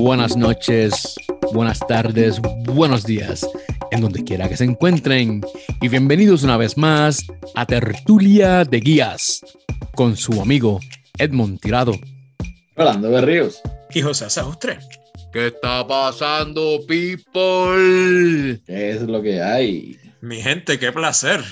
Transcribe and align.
buenas 0.00 0.34
noches, 0.34 1.14
buenas 1.52 1.78
tardes, 1.80 2.40
buenos 2.64 3.04
días, 3.04 3.46
en 3.90 4.00
donde 4.00 4.24
quiera 4.24 4.48
que 4.48 4.56
se 4.56 4.64
encuentren. 4.64 5.42
Y 5.82 5.88
bienvenidos 5.88 6.42
una 6.42 6.56
vez 6.56 6.78
más 6.78 7.26
a 7.54 7.66
Tertulia 7.66 8.64
de 8.64 8.80
Guías 8.80 9.42
con 9.94 10.16
su 10.16 10.40
amigo 10.40 10.80
Edmond 11.18 11.60
Tirado. 11.60 11.92
Rolando 12.76 13.10
Berríos. 13.10 13.60
Y 13.90 14.00
José 14.00 14.30
Saustre. 14.30 14.78
¿Qué 15.34 15.48
está 15.48 15.86
pasando, 15.86 16.78
people? 16.88 18.58
¿Qué 18.66 18.92
es 18.92 19.02
lo 19.02 19.20
que 19.20 19.42
hay? 19.42 19.98
Mi 20.22 20.40
gente, 20.40 20.78
qué 20.78 20.92
placer. 20.92 21.42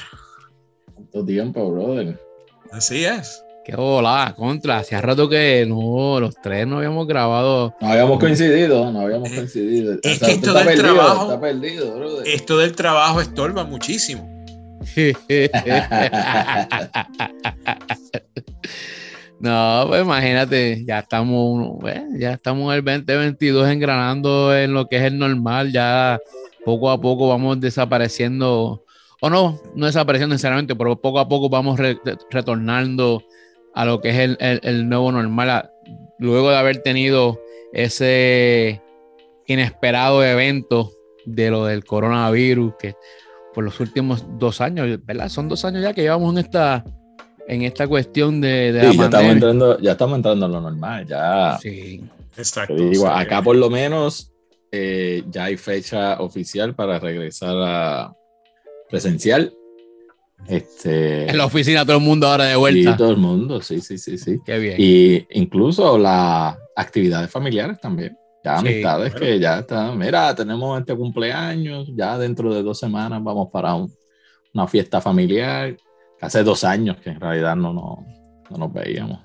¿Cuánto 0.94 1.22
tiempo, 1.24 1.70
brother? 1.70 2.18
Así 2.72 3.04
es. 3.04 3.42
Qué 3.68 3.74
hola, 3.76 4.34
contra. 4.34 4.78
Hacía 4.78 5.02
rato 5.02 5.28
que 5.28 5.66
no, 5.68 6.18
los 6.20 6.34
tres 6.36 6.66
no 6.66 6.78
habíamos 6.78 7.06
grabado. 7.06 7.74
No 7.82 7.88
habíamos 7.88 8.18
coincidido, 8.18 8.90
no 8.90 9.00
habíamos 9.02 9.30
coincidido. 9.30 9.98
Es 10.02 10.20
que 10.20 10.30
esto 10.30 10.54
del 10.54 10.78
trabajo. 10.78 11.24
Está 11.24 11.38
perdido, 11.38 11.94
brother. 11.94 12.26
Esto 12.26 12.56
del 12.56 12.74
trabajo 12.74 13.20
estorba 13.20 13.64
muchísimo. 13.64 14.26
no, 19.38 19.84
pues 19.86 20.02
imagínate, 20.02 20.82
ya 20.86 21.00
estamos, 21.00 21.84
ya 22.18 22.32
estamos 22.32 22.72
en 22.72 22.78
el 22.78 23.04
2022 23.04 23.68
engranando 23.68 24.56
en 24.56 24.72
lo 24.72 24.88
que 24.88 24.96
es 24.96 25.02
el 25.02 25.18
normal, 25.18 25.72
ya 25.72 26.18
poco 26.64 26.90
a 26.90 26.98
poco 26.98 27.28
vamos 27.28 27.60
desapareciendo, 27.60 28.86
o 29.20 29.28
no, 29.28 29.60
no 29.74 29.84
desapareciendo 29.84 30.32
necesariamente, 30.32 30.74
pero 30.74 30.98
poco 30.98 31.18
a 31.18 31.28
poco 31.28 31.50
vamos 31.50 31.78
retornando 32.30 33.22
a 33.78 33.84
lo 33.84 34.00
que 34.00 34.08
es 34.10 34.36
el, 34.40 34.88
nuevo 34.88 35.12
normal, 35.12 35.70
luego 36.18 36.50
de 36.50 36.56
haber 36.56 36.82
tenido 36.82 37.40
ese 37.72 38.82
inesperado 39.46 40.24
evento 40.24 40.90
de 41.24 41.48
lo 41.52 41.64
del 41.64 41.84
coronavirus, 41.84 42.74
que 42.76 42.96
por 43.54 43.62
los 43.62 43.78
últimos 43.78 44.24
dos 44.36 44.60
años, 44.60 44.98
¿verdad? 45.06 45.28
Son 45.28 45.48
dos 45.48 45.64
años 45.64 45.82
ya 45.82 45.94
que 45.94 46.02
llevamos 46.02 46.32
en 46.32 46.38
esta, 46.38 46.84
en 47.46 47.62
esta 47.62 47.86
cuestión 47.86 48.40
de, 48.40 48.72
de 48.72 48.82
ya, 48.82 49.04
estamos 49.04 49.32
entrando, 49.32 49.78
ya 49.78 49.92
estamos 49.92 50.16
entrando 50.16 50.46
en 50.46 50.52
lo 50.52 50.60
normal, 50.60 51.06
ya. 51.06 51.56
Sí. 51.62 52.02
Exacto. 52.36 52.74
acá 53.12 53.42
por 53.42 53.54
lo 53.54 53.70
menos 53.70 54.32
eh, 54.72 55.22
ya 55.30 55.44
hay 55.44 55.56
fecha 55.56 56.20
oficial 56.20 56.74
para 56.74 56.98
regresar 56.98 57.54
a 57.56 58.12
presencial. 58.90 59.54
Este, 60.46 61.28
en 61.28 61.36
la 61.36 61.46
oficina 61.46 61.84
todo 61.84 61.96
el 61.96 62.02
mundo 62.02 62.26
ahora 62.26 62.44
de 62.44 62.56
vuelta. 62.56 62.92
Sí, 62.92 62.96
todo 62.96 63.10
el 63.10 63.16
mundo, 63.16 63.60
sí, 63.60 63.80
sí, 63.80 63.98
sí, 63.98 64.16
sí. 64.16 64.40
Qué 64.44 64.58
bien. 64.58 64.76
Y 64.78 65.26
incluso 65.30 65.98
las 65.98 66.56
actividades 66.76 67.30
familiares 67.30 67.80
también. 67.80 68.16
Ya 68.44 68.58
amistades 68.58 69.14
que 69.14 69.38
ya 69.38 69.58
están, 69.58 69.98
mira, 69.98 70.34
tenemos 70.34 70.78
este 70.78 70.94
cumpleaños, 70.96 71.88
ya 71.94 72.16
dentro 72.16 72.54
de 72.54 72.62
dos 72.62 72.78
semanas 72.78 73.22
vamos 73.22 73.48
para 73.52 73.74
una 73.74 74.66
fiesta 74.68 75.00
familiar. 75.00 75.76
Hace 76.20 76.42
dos 76.44 76.64
años 76.64 76.96
que 76.98 77.10
en 77.10 77.20
realidad 77.20 77.56
no, 77.56 77.72
no, 77.72 78.06
no 78.48 78.56
nos 78.56 78.72
veíamos. 78.72 79.20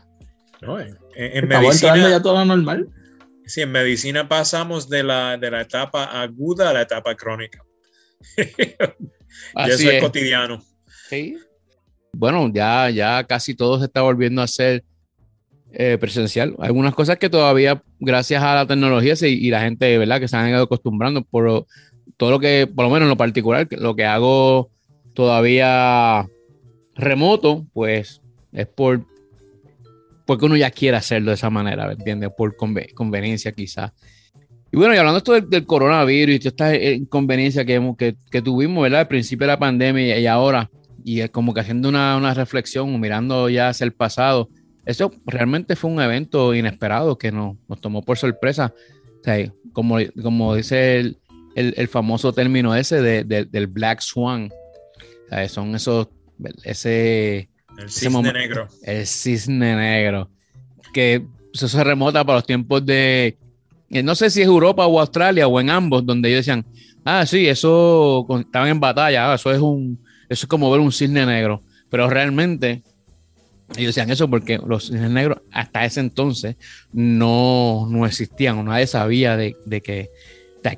No, 0.61 0.79
en, 0.79 0.97
en 1.15 1.47
medicina, 1.47 2.09
ya 2.09 2.21
todo 2.21 2.43
normal. 2.43 2.89
Sí, 3.45 3.61
en 3.61 3.71
medicina 3.71 4.27
pasamos 4.27 4.89
de 4.89 5.03
la, 5.03 5.37
de 5.37 5.51
la 5.51 5.61
etapa 5.61 6.05
aguda 6.21 6.69
a 6.69 6.73
la 6.73 6.81
etapa 6.81 7.15
crónica. 7.15 7.63
y 8.37 9.69
eso 9.69 9.89
es 9.89 10.01
cotidiano. 10.01 10.61
Bueno, 12.13 12.49
ya, 12.53 12.89
ya 12.89 13.23
casi 13.23 13.55
todo 13.55 13.79
se 13.79 13.85
está 13.85 14.01
volviendo 14.01 14.41
a 14.41 14.47
ser 14.47 14.83
eh, 15.71 15.97
presencial. 15.99 16.55
Algunas 16.59 16.93
cosas 16.93 17.17
que 17.17 17.29
todavía, 17.29 17.81
gracias 17.99 18.43
a 18.43 18.55
la 18.55 18.67
tecnología 18.67 19.15
y 19.21 19.49
la 19.49 19.61
gente, 19.61 19.97
¿verdad? 19.97 20.19
Que 20.19 20.27
se 20.27 20.37
han 20.37 20.49
ido 20.49 20.61
acostumbrando, 20.61 21.23
por 21.23 21.65
todo 22.17 22.31
lo 22.31 22.39
que, 22.39 22.67
por 22.67 22.85
lo 22.85 22.91
menos 22.91 23.07
en 23.07 23.09
lo 23.09 23.17
particular, 23.17 23.67
lo 23.71 23.95
que 23.95 24.05
hago 24.05 24.69
todavía 25.13 26.27
remoto, 26.95 27.65
pues 27.73 28.21
es 28.51 28.67
por 28.67 29.05
porque 30.25 30.45
uno 30.45 30.55
ya 30.55 30.71
quiere 30.71 30.95
hacerlo 30.95 31.31
de 31.31 31.35
esa 31.35 31.49
manera, 31.49 31.87
¿me 31.87 31.93
entiendes? 31.93 32.29
Por 32.37 32.55
conveniencia 32.55 33.51
quizás. 33.51 33.91
Y 34.71 34.77
bueno, 34.77 34.95
y 34.95 34.97
hablando 34.97 35.17
esto 35.17 35.39
del, 35.39 35.65
coronavirus 35.65 36.35
y 36.35 36.39
toda 36.39 36.73
esta 36.73 36.91
inconveniencia 36.91 37.65
que, 37.65 37.93
que, 37.97 38.15
que, 38.31 38.41
tuvimos, 38.41 38.83
¿verdad? 38.83 39.01
Al 39.01 39.07
principio 39.07 39.45
de 39.45 39.53
la 39.53 39.59
pandemia 39.59 40.17
y 40.17 40.25
ahora, 40.25 40.69
y 41.03 41.27
como 41.29 41.53
que 41.53 41.61
haciendo 41.61 41.89
una, 41.89 42.17
una 42.17 42.33
reflexión, 42.33 42.99
mirando 42.99 43.49
ya 43.49 43.69
hacia 43.69 43.85
el 43.85 43.93
pasado, 43.93 44.49
eso 44.85 45.11
realmente 45.25 45.75
fue 45.75 45.91
un 45.91 46.01
evento 46.01 46.53
inesperado 46.53 47.17
que 47.17 47.31
nos, 47.31 47.55
nos 47.67 47.79
tomó 47.79 48.01
por 48.03 48.17
sorpresa. 48.17 48.73
O 49.21 49.23
sea, 49.23 49.51
como, 49.71 49.97
como 50.21 50.55
dice 50.55 50.99
el, 50.99 51.17
el, 51.55 51.73
el 51.77 51.87
famoso 51.87 52.33
término 52.33 52.75
ese 52.75 53.01
de, 53.01 53.23
del 53.23 53.67
Black 53.67 54.01
Swan. 54.01 54.49
O 55.25 55.29
sea, 55.29 55.47
son 55.49 55.75
esos, 55.75 56.07
ese... 56.63 57.49
El 57.77 57.89
cisne 57.89 58.33
negro. 58.33 58.67
El 58.83 59.07
cisne 59.07 59.75
negro. 59.75 60.29
Que 60.93 61.25
eso 61.53 61.67
se 61.67 61.83
remota 61.83 62.23
para 62.23 62.37
los 62.37 62.45
tiempos 62.45 62.85
de, 62.85 63.37
no 63.89 64.15
sé 64.15 64.29
si 64.29 64.41
es 64.41 64.47
Europa 64.47 64.85
o 64.85 64.99
Australia 64.99 65.47
o 65.47 65.59
en 65.59 65.69
ambos, 65.69 66.05
donde 66.05 66.29
ellos 66.29 66.39
decían, 66.39 66.65
ah, 67.05 67.25
sí, 67.25 67.47
eso 67.47 68.25
estaban 68.39 68.69
en 68.69 68.79
batalla, 68.79 69.31
ah, 69.31 69.35
eso 69.35 69.51
es 69.51 69.59
un, 69.59 70.02
eso 70.29 70.45
es 70.45 70.47
como 70.47 70.71
ver 70.71 70.79
un 70.79 70.91
cisne 70.91 71.25
negro. 71.25 71.61
Pero 71.89 72.09
realmente, 72.09 72.81
ellos 73.77 73.95
decían 73.95 74.11
eso 74.11 74.29
porque 74.29 74.59
los 74.65 74.87
cisnes 74.87 75.11
negros 75.11 75.41
hasta 75.51 75.85
ese 75.85 75.99
entonces 75.99 76.55
no, 76.91 77.87
no 77.89 78.05
existían, 78.05 78.57
o 78.57 78.63
nadie 78.63 78.87
sabía 78.87 79.37
de, 79.37 79.55
que, 79.81 80.09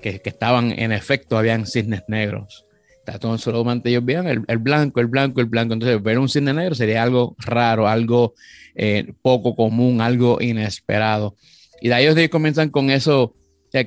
que, 0.01 0.21
estaban 0.25 0.77
en 0.77 0.91
efecto, 0.91 1.37
habían 1.37 1.65
cisnes 1.65 2.03
negros. 2.07 2.65
Entonces 3.07 3.43
solamente 3.43 3.89
ellos 3.89 4.03
veían 4.03 4.27
el, 4.27 4.57
blanco, 4.57 4.99
el 4.99 5.07
blanco, 5.07 5.39
el 5.39 5.45
blanco. 5.45 5.73
Entonces 5.73 6.01
ver 6.01 6.17
un 6.17 6.27
cisne 6.27 6.53
negro 6.53 6.73
sería 6.73 7.03
algo 7.03 7.35
raro, 7.37 7.87
algo 7.87 8.33
eh, 8.73 9.13
poco 9.21 9.55
común, 9.55 10.01
algo 10.01 10.41
inesperado. 10.41 11.35
Y 11.81 11.89
de 11.89 11.93
ahí 11.93 12.05
ellos 12.07 12.29
comienzan 12.29 12.69
con 12.69 12.89
eso, 12.89 13.35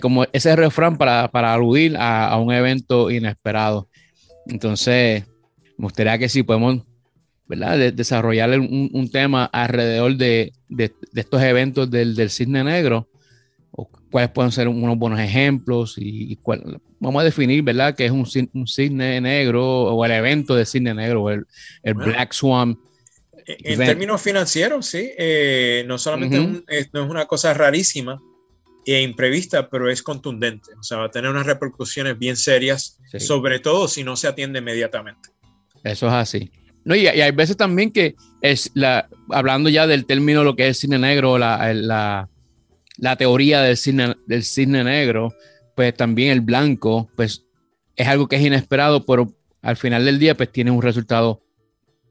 como 0.00 0.24
ese 0.32 0.54
refrán 0.54 0.96
para, 0.98 1.28
para 1.30 1.52
aludir 1.52 1.96
a, 1.96 2.28
a, 2.28 2.38
un 2.38 2.52
evento 2.52 3.10
inesperado. 3.10 3.88
Entonces, 4.46 5.24
me 5.78 5.84
gustaría 5.84 6.18
que 6.18 6.28
sí 6.28 6.42
podemos 6.42 6.82
¿verdad? 7.46 7.92
desarrollar 7.92 8.50
un, 8.60 8.90
un, 8.92 9.10
tema 9.10 9.46
alrededor 9.46 10.16
de, 10.16 10.52
de, 10.68 10.92
de 11.12 11.20
estos 11.20 11.40
eventos 11.42 11.90
del, 11.90 12.14
del, 12.14 12.30
cisne 12.30 12.62
negro, 12.62 13.08
o 13.70 13.88
cuáles 14.10 14.30
pueden 14.30 14.52
ser 14.52 14.68
unos 14.68 14.98
buenos 14.98 15.18
ejemplos 15.18 15.94
y, 15.96 16.36
cuál, 16.36 16.78
vamos 17.00 17.22
a 17.22 17.24
definir, 17.24 17.62
¿verdad?, 17.62 17.94
qué 17.96 18.04
es 18.04 18.10
un, 18.10 18.26
un, 18.52 18.66
cisne 18.66 19.20
negro 19.20 19.64
o 19.64 20.04
el 20.04 20.12
evento 20.12 20.54
de 20.54 20.66
cisne 20.66 20.92
negro, 20.92 21.22
o 21.22 21.30
el, 21.30 21.46
el 21.82 21.94
Black 21.94 22.34
Swan. 22.34 22.78
En 23.46 23.78
términos 23.78 24.20
financieros, 24.20 24.84
sí, 24.84 25.10
eh, 25.16 25.84
no 25.86 25.96
solamente 25.96 26.62
es, 26.68 26.92
no 26.92 27.04
es 27.04 27.10
una 27.10 27.24
cosa 27.24 27.54
rarísima, 27.54 28.20
e 28.84 29.02
imprevista, 29.02 29.68
pero 29.68 29.90
es 29.90 30.02
contundente. 30.02 30.70
O 30.78 30.82
sea, 30.82 30.98
va 30.98 31.06
a 31.06 31.10
tener 31.10 31.30
unas 31.30 31.46
repercusiones 31.46 32.18
bien 32.18 32.36
serias, 32.36 32.98
sobre 33.18 33.58
todo 33.58 33.86
si 33.86 34.02
no 34.02 34.16
se 34.16 34.28
atiende 34.28 34.60
inmediatamente. 34.60 35.30
Eso 35.84 36.06
es 36.06 36.12
así. 36.12 36.50
No, 36.84 36.94
y, 36.94 37.06
hay 37.06 37.30
veces 37.32 37.56
también 37.56 37.90
que 37.90 38.16
es 38.40 38.70
la, 38.74 39.08
hablando 39.30 39.68
ya 39.68 39.86
del 39.86 40.06
término 40.06 40.44
lo 40.44 40.56
que 40.56 40.68
es 40.68 40.78
cine 40.78 40.98
negro, 40.98 41.38
la, 41.38 41.72
la, 41.74 42.28
la 42.96 43.16
teoría 43.16 43.60
del 43.60 43.76
cine, 43.76 44.16
del 44.26 44.42
cine 44.42 44.84
negro, 44.84 45.34
pues 45.74 45.94
también 45.94 46.30
el 46.30 46.40
blanco, 46.40 47.10
pues 47.16 47.44
es 47.96 48.06
algo 48.06 48.28
que 48.28 48.36
es 48.36 48.42
inesperado, 48.42 49.04
pero 49.04 49.32
al 49.60 49.76
final 49.76 50.04
del 50.04 50.18
día, 50.18 50.36
pues 50.36 50.50
tiene 50.50 50.70
un 50.70 50.80
resultado, 50.80 51.42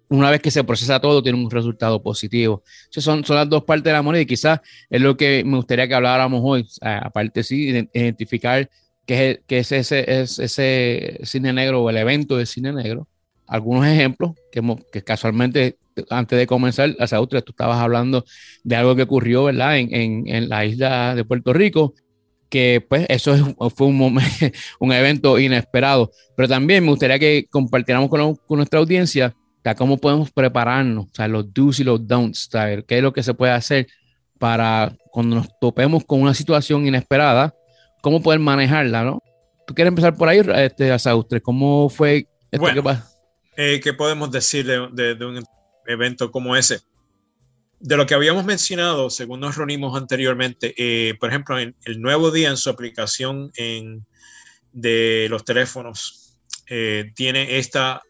una 0.09 0.29
vez 0.29 0.41
que 0.41 0.51
se 0.51 0.63
procesa 0.63 0.99
todo, 0.99 1.23
tiene 1.23 1.39
un 1.43 1.49
resultado 1.49 2.03
positivo. 2.03 2.63
Esas 2.91 3.03
son, 3.03 3.23
son 3.23 3.35
las 3.35 3.49
dos 3.49 3.63
partes 3.63 3.85
de 3.85 3.93
la 3.93 4.01
moneda 4.01 4.21
y 4.21 4.25
quizás 4.25 4.59
es 4.89 5.01
lo 5.01 5.17
que 5.17 5.43
me 5.45 5.57
gustaría 5.57 5.87
que 5.87 5.95
habláramos 5.95 6.41
hoy. 6.43 6.67
Aparte, 6.81 7.43
sí, 7.43 7.87
identificar 7.93 8.69
qué 9.05 9.31
es, 9.31 9.39
qué 9.47 9.59
es 9.59 9.71
ese, 9.71 10.21
es 10.21 10.39
ese 10.39 11.19
cine 11.23 11.51
negro 11.51 11.81
o 11.81 11.89
el 11.89 11.97
evento 11.97 12.37
de 12.37 12.45
cine 12.45 12.73
negro 12.73 13.07
algunos 13.47 13.85
ejemplos 13.85 14.31
que, 14.51 14.61
que 14.91 15.03
casualmente 15.03 15.77
antes 16.09 16.37
de 16.37 16.45
comenzar, 16.45 16.95
a 16.99 17.07
Saúl, 17.07 17.27
tú 17.27 17.37
estabas 17.37 17.79
hablando 17.79 18.23
de 18.63 18.75
algo 18.75 18.95
que 18.95 19.03
ocurrió, 19.03 19.45
¿verdad? 19.45 19.77
En, 19.77 19.93
en, 19.93 20.27
en, 20.27 20.49
la 20.49 20.63
isla 20.63 21.15
de 21.15 21.25
Puerto 21.25 21.53
Rico, 21.53 21.95
que 22.49 22.85
pues 22.87 23.07
eso 23.09 23.55
fue 23.75 23.87
un, 23.87 23.97
momento, 23.97 24.29
un 24.79 24.91
evento 24.91 25.39
inesperado. 25.39 26.11
Pero 26.35 26.47
también 26.47 26.83
me 26.83 26.91
gustaría 26.91 27.17
que 27.17 27.47
compartiéramos 27.49 28.09
con, 28.09 28.35
con 28.35 28.57
nuestra 28.57 28.79
audiencia 28.79 29.33
cómo 29.75 29.97
podemos 29.97 30.31
prepararnos, 30.31 31.05
o 31.05 31.09
sea, 31.13 31.27
los 31.27 31.53
do's 31.53 31.79
y 31.79 31.83
los 31.83 32.07
don'ts, 32.07 32.49
qué 32.87 32.97
es 32.97 33.03
lo 33.03 33.13
que 33.13 33.23
se 33.23 33.33
puede 33.33 33.51
hacer 33.51 33.87
para 34.39 34.95
cuando 35.11 35.37
nos 35.37 35.47
topemos 35.59 36.05
con 36.05 36.21
una 36.21 36.33
situación 36.33 36.87
inesperada, 36.87 37.53
cómo 38.01 38.21
poder 38.21 38.39
manejarla, 38.39 39.03
¿no? 39.03 39.21
¿Tú 39.65 39.73
quieres 39.73 39.89
empezar 39.89 40.15
por 40.15 40.29
ahí, 40.29 40.41
este, 40.55 40.97
Saustre? 40.99 41.41
¿Cómo 41.41 41.89
fue 41.89 42.27
esto 42.51 42.73
que 42.73 42.83
pasó? 42.83 43.16
Eh, 43.57 43.81
¿Qué 43.83 43.91
podemos 43.91 44.31
decir 44.31 44.65
de, 44.65 45.25
un 45.25 45.43
evento 45.87 46.31
como 46.31 46.55
ese? 46.55 46.79
de 47.79 47.95
lo 47.95 48.07
que 48.07 48.15
habíamos 48.15 48.43
mencionado, 48.43 49.09
según 49.11 49.39
nos 49.39 49.55
reunimos 49.55 49.95
anteriormente, 49.95 50.73
eh, 50.77 51.13
por 51.19 51.29
ejemplo, 51.29 51.59
en 51.59 51.75
el 51.85 52.01
nuevo 52.01 52.31
día 52.31 52.49
en 52.49 52.57
su 52.57 52.71
aplicación 52.71 53.51
en, 53.55 54.03
de 54.71 55.27
los 55.29 55.45
teléfonos, 55.45 56.39
eh, 56.67 57.11
tiene 57.15 57.59
esta, 57.59 58.01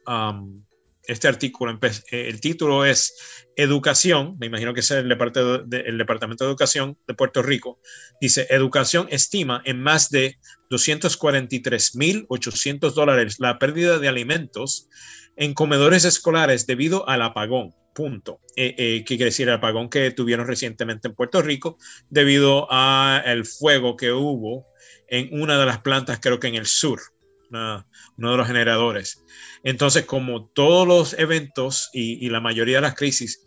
este 1.07 1.27
artículo. 1.27 1.79
Eh, 1.81 2.29
el 2.29 2.39
título 2.41 2.85
es 2.85 3.45
Educación, 3.55 4.35
me 4.39 4.45
imagino 4.47 4.73
que 4.73 4.79
es 4.81 4.91
el, 4.91 5.07
Departamento 5.09 6.43
de 6.43 6.49
Educación 6.49 6.97
de 7.07 7.13
Puerto 7.13 7.41
Rico. 7.41 7.79
Dice, 8.21 8.47
Educación 8.49 9.07
estima 9.09 9.61
en 9.65 9.81
más 9.81 10.09
de 10.09 10.37
243.800 10.69 12.93
dólares 12.93 13.37
la 13.39 13.57
pérdida 13.57 13.99
de 13.99 14.07
alimentos 14.07 14.87
en 15.35 15.53
comedores 15.53 16.05
escolares 16.05 16.65
debido 16.67 17.09
al 17.09 17.21
apagón 17.21 17.75
punto. 17.93 18.39
Eh, 18.55 18.75
eh, 18.77 18.99
¿Qué 18.99 19.15
quiere 19.15 19.25
decir 19.25 19.47
el 19.47 19.55
apagón 19.55 19.89
que 19.89 20.11
tuvieron 20.11 20.45
recientemente 20.45 21.07
en 21.07 21.15
Puerto 21.15 21.41
Rico 21.41 21.79
debido 22.11 22.71
al 22.71 23.43
fuego 23.45 23.97
que 23.97 24.11
hubo 24.11 24.67
en 25.07 25.41
una 25.41 25.57
de 25.57 25.65
las 25.65 25.79
plantas, 25.79 26.19
creo 26.21 26.39
que 26.39 26.47
en 26.47 26.55
el 26.55 26.67
sur, 26.67 26.99
uno 27.49 28.31
de 28.31 28.37
los 28.37 28.47
generadores. 28.47 29.23
Entonces, 29.63 30.05
como 30.05 30.45
todos 30.47 30.87
los 30.87 31.13
eventos 31.19 31.89
y, 31.93 32.29
la 32.29 32.39
mayoría 32.39 32.77
de 32.77 32.81
las 32.81 32.95
crisis, 32.95 33.43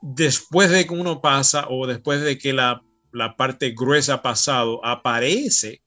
después 0.00 0.70
de 0.70 0.86
que 0.86 0.94
uno 0.94 1.20
pasa 1.20 1.66
o 1.68 1.86
después 1.86 2.22
de 2.22 2.38
que 2.38 2.52
la, 2.52 2.82
la 3.12 3.36
parte 3.36 3.70
gruesa 3.70 4.14
ha 4.14 4.22
pasado, 4.22 4.84
aparece 4.84 5.82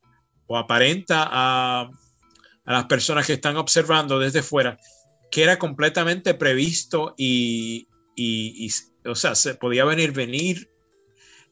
o 0.47 0.57
aparenta 0.57 1.27
a, 1.29 1.89
a 2.65 2.73
las 2.73 2.85
personas 2.85 3.25
que 3.25 3.33
están 3.33 3.57
observando 3.57 4.19
desde 4.19 4.41
fuera 4.41 4.77
que 5.35 5.43
era 5.43 5.59
completamente 5.59 6.33
previsto 6.33 7.13
y, 7.17 7.87
o 9.05 9.15
sea, 9.15 9.35
se 9.35 9.55
podía 9.55 9.83
venir, 9.83 10.13
venir, 10.13 10.69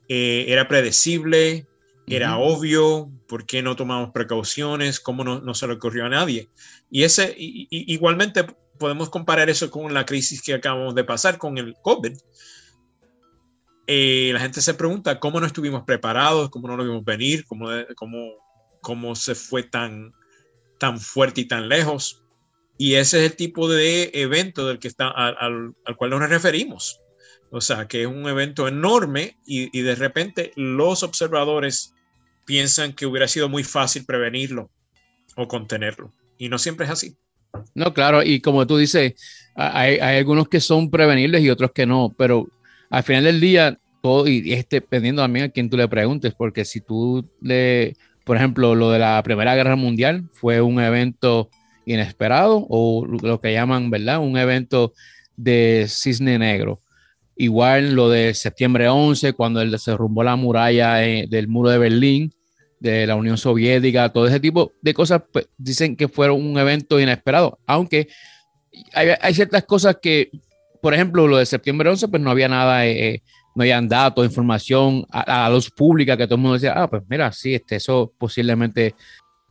eh, 0.07 0.45
era 0.47 0.69
predecible, 0.69 1.67
era 2.07 2.37
obvio, 2.37 3.11
¿por 3.33 3.47
qué 3.47 3.63
no 3.63 3.75
tomamos 3.75 4.11
precauciones? 4.11 4.99
¿Cómo 4.99 5.23
no, 5.23 5.53
se 5.55 5.65
le 5.65 5.73
ocurrió 5.73 6.05
a 6.05 6.09
nadie? 6.09 6.51
Y 6.91 7.01
ese, 7.01 7.33
igualmente 7.35 8.45
podemos 8.77 9.09
comparar 9.09 9.49
eso 9.49 9.71
con 9.71 9.91
la 9.91 10.05
crisis 10.05 10.39
que 10.39 10.53
acabamos 10.53 10.93
de 10.93 11.03
pasar 11.03 11.39
con 11.39 11.57
el 11.57 11.73
COVID. 11.81 12.15
Eh, 13.87 14.29
la 14.33 14.39
gente 14.39 14.61
se 14.61 14.75
pregunta 14.75 15.19
cómo 15.19 15.39
no 15.39 15.47
estuvimos 15.47 15.81
preparados, 15.81 16.51
cómo 16.51 16.67
no 16.67 16.77
lo 16.77 16.83
vimos 16.83 17.03
venir, 17.03 17.43
cómo, 17.47 17.69
cómo, 17.95 18.33
cómo 18.81 19.15
se 19.15 19.33
fue 19.33 19.63
tan, 19.63 20.13
tan 20.77 20.99
fuerte 20.99 21.41
y 21.41 21.47
tan 21.47 21.69
lejos. 21.69 22.23
Y 22.77 22.93
ese 22.93 23.25
es 23.25 23.31
el 23.31 23.35
tipo 23.35 23.67
de 23.67 24.11
evento 24.13 24.67
del 24.67 24.77
que 24.77 24.89
está, 24.89 25.07
al, 25.07 25.73
cual 25.97 26.11
nos 26.11 26.29
referimos. 26.29 27.01
O 27.49 27.61
sea, 27.61 27.87
que 27.87 28.03
es 28.03 28.07
un 28.07 28.27
evento 28.27 28.67
enorme 28.67 29.39
y, 29.43 29.81
de 29.81 29.95
repente 29.95 30.51
los 30.55 31.01
observadores 31.01 31.95
piensan 32.45 32.93
que 32.93 33.05
hubiera 33.05 33.27
sido 33.27 33.49
muy 33.49 33.63
fácil 33.63 34.05
prevenirlo 34.05 34.69
o 35.35 35.47
contenerlo. 35.47 36.11
Y 36.37 36.49
no 36.49 36.57
siempre 36.57 36.85
es 36.85 36.91
así. 36.91 37.17
No, 37.75 37.93
claro, 37.93 38.23
y 38.23 38.41
como 38.41 38.65
tú 38.65 38.77
dices, 38.77 39.13
hay, 39.55 39.99
algunos 39.99 40.47
que 40.47 40.59
son 40.59 40.89
prevenibles 40.89 41.43
y 41.43 41.49
otros 41.49 41.71
que 41.71 41.85
no, 41.85 42.13
pero 42.17 42.47
al 42.89 43.03
final 43.03 43.25
del 43.25 43.39
día, 43.39 43.79
todo, 44.01 44.27
y 44.27 44.53
es 44.53 44.67
dependiendo 44.67 45.21
también 45.21 45.45
a 45.45 45.49
quien 45.49 45.69
tú 45.69 45.77
le 45.77 45.87
preguntes, 45.87 46.33
porque 46.35 46.65
si 46.65 46.81
tú 46.81 47.27
le, 47.41 47.95
por 48.23 48.37
ejemplo, 48.37 48.75
lo 48.75 48.91
de 48.91 48.99
la 48.99 49.21
Primera 49.23 49.55
Guerra 49.55 49.75
Mundial 49.75 50.29
fue 50.33 50.61
un 50.61 50.79
evento 50.79 51.49
inesperado 51.85 52.65
o 52.69 53.05
lo 53.05 53.39
que 53.39 53.53
llaman, 53.53 53.89
¿verdad? 53.89 54.19
Un 54.19 54.37
evento 54.37 54.93
de 55.35 55.85
cisne 55.89 56.39
negro. 56.39 56.79
Igual 57.35 57.93
lo 57.93 58.09
de 58.09 58.33
septiembre 58.33 58.87
11, 58.87 59.33
cuando 59.33 59.77
se 59.77 59.91
derrumbó 59.91 60.23
la 60.23 60.35
muralla 60.35 61.05
eh, 61.05 61.25
del 61.27 61.47
muro 61.47 61.69
de 61.69 61.77
Berlín, 61.79 62.33
de 62.79 63.07
la 63.07 63.15
Unión 63.15 63.37
Soviética, 63.37 64.09
todo 64.09 64.27
ese 64.27 64.39
tipo 64.39 64.73
de 64.81 64.93
cosas, 64.93 65.23
pues, 65.31 65.47
dicen 65.57 65.95
que 65.95 66.07
fueron 66.07 66.45
un 66.45 66.57
evento 66.57 66.99
inesperado, 66.99 67.57
aunque 67.65 68.07
hay, 68.93 69.33
ciertas 69.33 69.63
cosas 69.63 69.97
que, 70.01 70.29
por 70.81 70.93
ejemplo, 70.93 71.27
lo 71.27 71.37
de 71.37 71.45
septiembre 71.45 71.89
11, 71.89 72.07
pues 72.07 72.21
no 72.21 72.29
había 72.29 72.49
nada, 72.49 72.85
eh, 72.85 73.07
eh, 73.07 73.23
no 73.55 73.63
habían 73.63 73.87
datos, 73.87 74.25
información 74.25 75.05
a, 75.11 75.47
la 75.47 75.49
luz 75.49 75.69
pública 75.71 76.17
que 76.17 76.25
todo 76.25 76.35
el 76.35 76.41
mundo 76.41 76.55
decía, 76.55 76.73
ah, 76.75 76.89
pues 76.89 77.03
mira, 77.07 77.31
sí, 77.31 77.55
este, 77.55 77.77
eso 77.77 78.13
posiblemente 78.17 78.95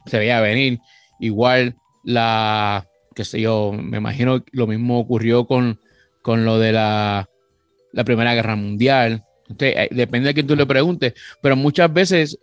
se 0.07 0.19
veía 0.19 0.41
venir. 0.41 0.79
Igual 1.21 1.77
la, 2.05 2.87
qué 3.15 3.25
sé 3.25 3.41
yo, 3.41 3.73
me 3.73 3.99
imagino 3.99 4.45
lo 4.53 4.67
mismo 4.67 4.99
ocurrió 4.99 5.47
con, 5.47 5.81
con 6.21 6.45
lo 6.45 6.59
de 6.59 6.73
la, 6.73 7.29
la 7.93 8.05
Primera 8.05 8.35
Guerra 8.35 8.57
Mundial. 8.57 9.25
Eh, 9.59 9.89
depende 9.91 10.29
de 10.29 10.35
quién 10.35 10.47
tú 10.47 10.57
le 10.57 10.67
preguntes, 10.67 11.15
pero 11.41 11.57
muchas 11.57 11.93
veces 11.93 12.39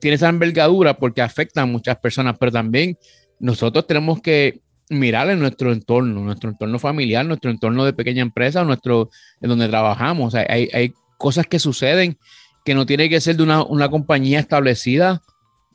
tiene 0.00 0.16
esa 0.16 0.28
envergadura 0.28 0.94
porque 0.94 1.22
afecta 1.22 1.62
a 1.62 1.66
muchas 1.66 1.98
personas, 1.98 2.36
pero 2.38 2.52
también 2.52 2.98
nosotros 3.40 3.86
tenemos 3.86 4.20
que 4.20 4.60
mirar 4.90 5.28
en 5.30 5.40
nuestro 5.40 5.72
entorno, 5.72 6.20
nuestro 6.20 6.50
entorno 6.50 6.78
familiar, 6.78 7.24
nuestro 7.24 7.50
entorno 7.50 7.84
de 7.84 7.92
pequeña 7.92 8.22
empresa, 8.22 8.64
nuestro, 8.64 9.10
en 9.40 9.50
donde 9.50 9.68
trabajamos. 9.68 10.34
hay, 10.34 10.92
cosas 11.18 11.46
que 11.46 11.58
suceden 11.58 12.16
que 12.64 12.74
no 12.74 12.86
tiene 12.86 13.08
que 13.08 13.20
ser 13.20 13.36
de 13.36 13.42
una, 13.42 13.64
una 13.64 13.88
compañía 13.88 14.38
establecida 14.38 15.20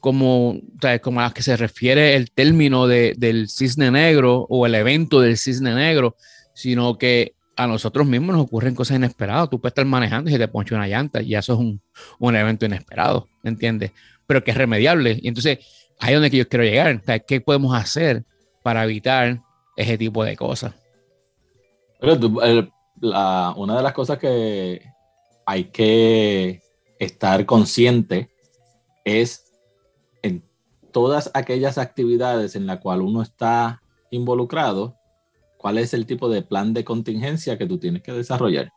como, 0.03 0.59
como 1.01 1.19
a 1.19 1.23
las 1.23 1.33
que 1.33 1.43
se 1.43 1.57
refiere 1.57 2.15
el 2.15 2.31
término 2.31 2.87
de, 2.87 3.13
del 3.17 3.49
cisne 3.49 3.89
negro 3.89 4.45
o 4.49 4.65
el 4.65 4.75
evento 4.75 5.19
del 5.19 5.37
cisne 5.37 5.73
negro, 5.73 6.15
sino 6.53 6.97
que 6.97 7.33
a 7.55 7.67
nosotros 7.67 8.07
mismos 8.07 8.35
nos 8.35 8.45
ocurren 8.45 8.75
cosas 8.75 8.97
inesperadas. 8.97 9.49
Tú 9.49 9.59
puedes 9.59 9.71
estar 9.71 9.85
manejando 9.85 10.29
y 10.29 10.33
se 10.33 10.39
te 10.39 10.47
poncha 10.47 10.75
una 10.75 10.87
llanta 10.87 11.21
y 11.21 11.35
eso 11.35 11.53
es 11.53 11.59
un, 11.59 11.81
un 12.19 12.35
evento 12.35 12.65
inesperado, 12.65 13.27
¿me 13.41 13.49
entiendes? 13.51 13.91
Pero 14.25 14.43
que 14.43 14.51
es 14.51 14.57
remediable. 14.57 15.19
Y 15.21 15.27
entonces, 15.27 15.59
ahí 15.99 16.13
es 16.13 16.19
donde 16.19 16.35
yo 16.35 16.47
quiero 16.47 16.63
llegar. 16.63 17.01
¿Qué 17.25 17.41
podemos 17.41 17.75
hacer 17.75 18.23
para 18.63 18.83
evitar 18.83 19.41
ese 19.75 19.97
tipo 19.97 20.23
de 20.23 20.35
cosas? 20.35 20.73
una 22.01 23.77
de 23.77 23.83
las 23.83 23.93
cosas 23.93 24.17
que 24.17 24.81
hay 25.45 25.65
que 25.65 26.61
estar 26.99 27.45
consciente 27.45 28.29
es 29.05 29.43
todas 30.93 31.31
aquellas 31.33 31.77
actividades 31.77 32.55
en 32.55 32.67
las 32.67 32.79
cuales 32.79 33.05
uno 33.05 33.21
está 33.21 33.81
involucrado, 34.11 34.95
cuál 35.63 35.77
es 35.77 35.93
el 35.93 36.05
tipo 36.05 36.27
de 36.27 36.41
plan 36.41 36.73
de 36.73 36.83
contingencia 36.83 37.57
que 37.57 37.65
tú 37.65 37.77
tienes 37.77 38.03
que 38.03 38.11
desarrollar, 38.11 38.73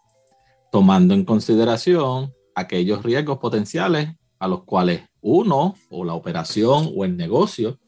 tomando 0.70 1.14
en 1.14 1.24
consideración 1.24 2.32
aquellos 2.54 3.02
riesgos 3.02 3.38
potenciales 3.38 4.11
a 4.38 4.46
los 4.46 4.62
cuales 4.62 5.02
uno 5.20 5.75
o 5.90 6.04
la 6.04 6.14
operación 6.14 6.92
o 6.96 7.04
el 7.04 7.16
negocio, 7.16 7.80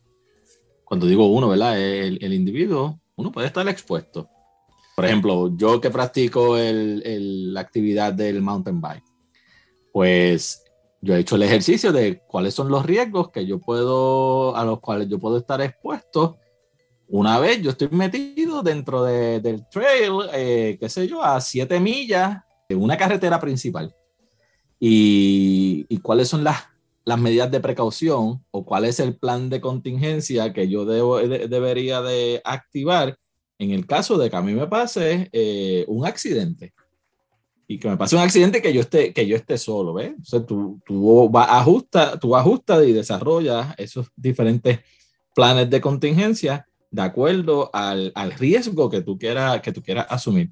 cuando 0.84 1.06
digo 1.06 1.28
uno, 1.28 1.50
¿verdad? 1.50 1.80
El, 1.80 2.18
el 2.20 2.34
individuo, 2.34 2.99
uno 3.14 3.30
puede 3.30 3.46
estar 3.46 3.68
expuesto. 3.68 4.28
Por 4.96 5.04
ejemplo, 5.04 5.56
yo 5.56 5.80
que 5.80 5.90
practico 5.90 6.56
el, 6.56 7.54
la 7.54 7.61
actividad 7.61 8.12
del 8.12 8.42
mountain 8.42 8.80
bike, 8.80 9.04
pues 9.92 10.64
yo 11.00 11.14
he 11.14 11.20
hecho 11.20 11.37
el 11.37 11.44
ejercicio 11.44 11.92
de 11.92 12.20
cuáles 12.26 12.52
son 12.52 12.68
los 12.68 12.84
riesgos 12.84 13.30
que 13.30 13.46
yo 13.46 13.61
puedo, 13.61 14.56
a 14.56 14.64
los 14.64 14.80
cuales 14.80 15.08
yo 15.08 15.20
puedo 15.20 15.37
estar 15.37 15.61
expuesto 15.61 16.38
una 17.08 17.38
vez 17.38 17.62
yo 17.62 17.70
estoy 17.70 17.88
metido 17.90 18.62
dentro 18.62 19.02
del 19.04 19.66
trail, 19.70 20.12
eh, 20.32 20.76
qué 20.78 20.88
sé 20.88 21.08
yo, 21.08 21.22
a 21.22 21.40
siete 21.40 21.80
millas 21.80 22.42
de 22.68 22.76
una 22.76 22.96
carretera 22.96 23.40
principal. 23.40 23.94
Y, 24.78 25.98
cuáles 26.02 26.28
son 26.28 26.44
las, 26.44 26.64
las, 27.04 27.18
medidas 27.18 27.50
de 27.50 27.60
precaución 27.60 28.44
o 28.50 28.64
cuál 28.64 28.84
es 28.84 29.00
el 29.00 29.16
plan 29.16 29.48
de 29.48 29.60
contingencia 29.60 30.52
que 30.52 30.68
yo 30.68 30.84
debo, 30.84 31.18
debería 31.18 32.00
de 32.02 32.40
activar 32.44 33.18
en 33.58 33.72
el 33.72 33.86
caso 33.86 34.16
de 34.18 34.30
que 34.30 34.36
a 34.36 34.42
mí 34.42 34.52
me 34.54 34.68
pase 34.68 35.28
eh, 35.32 35.84
un 35.88 36.06
accidente 36.06 36.72
y 37.66 37.78
que 37.78 37.88
me 37.88 37.96
pase 37.96 38.14
un 38.14 38.22
accidente 38.22 38.62
que 38.62 38.72
yo 38.72 38.82
esté, 38.82 39.12
que 39.12 39.26
yo 39.26 39.34
esté 39.34 39.58
solo, 39.58 39.94
¿ves? 39.94 40.12
Sea, 40.22 40.46
tú, 40.46 40.80
tú, 40.86 41.36
ajusta, 41.36 42.18
ajustas 42.36 42.86
y 42.86 42.92
desarrollas 42.92 43.74
esos 43.78 44.08
diferentes 44.14 44.80
planes 45.34 45.68
de 45.68 45.80
contingencia 45.80 46.68
de 46.90 47.02
acuerdo 47.02 47.71
al, 47.73 48.12
al 48.14 48.33
riesgo 48.33 48.90
que 48.90 49.02
tú, 49.02 49.18
quieras, 49.18 49.61
que 49.61 49.73
tú 49.73 49.83
quieras 49.83 50.07
asumir. 50.09 50.50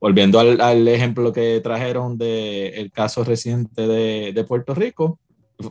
Volviendo 0.00 0.38
al, 0.40 0.60
al 0.60 0.88
ejemplo 0.88 1.32
que 1.32 1.60
trajeron 1.60 2.16
del 2.16 2.72
el 2.74 2.90
caso 2.90 3.22
reciente 3.24 3.86
de, 3.86 4.32
de, 4.32 4.44
Puerto 4.44 4.74
Rico, 4.74 5.18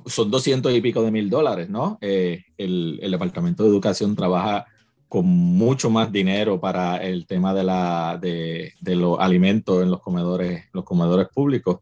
son 0.06 0.30
200 0.30 0.72
y 0.74 0.82
pico 0.82 1.02
de 1.02 1.12
mil 1.12 1.30
dólares, 1.30 1.70
¿no? 1.70 1.98
Eh, 2.02 2.44
el, 2.58 3.00
el 3.02 3.12
Departamento 3.12 3.64
de 3.64 3.70
Educación 3.70 4.16
trabaja 4.16 4.68
con 5.08 5.26
mucho 5.26 5.90
más 5.90 6.12
dinero 6.12 6.60
para 6.60 6.98
el 6.98 7.26
tema 7.26 7.56
de, 7.56 7.64
la, 7.64 8.20
de, 8.22 8.74
de 8.80 8.96
los 8.96 9.20
alimentos 9.20 9.82
en 9.82 9.90
los 9.90 10.02
comedores, 10.02 10.66
los 10.72 10.84
comedores 10.84 11.28
públicos. 11.34 11.80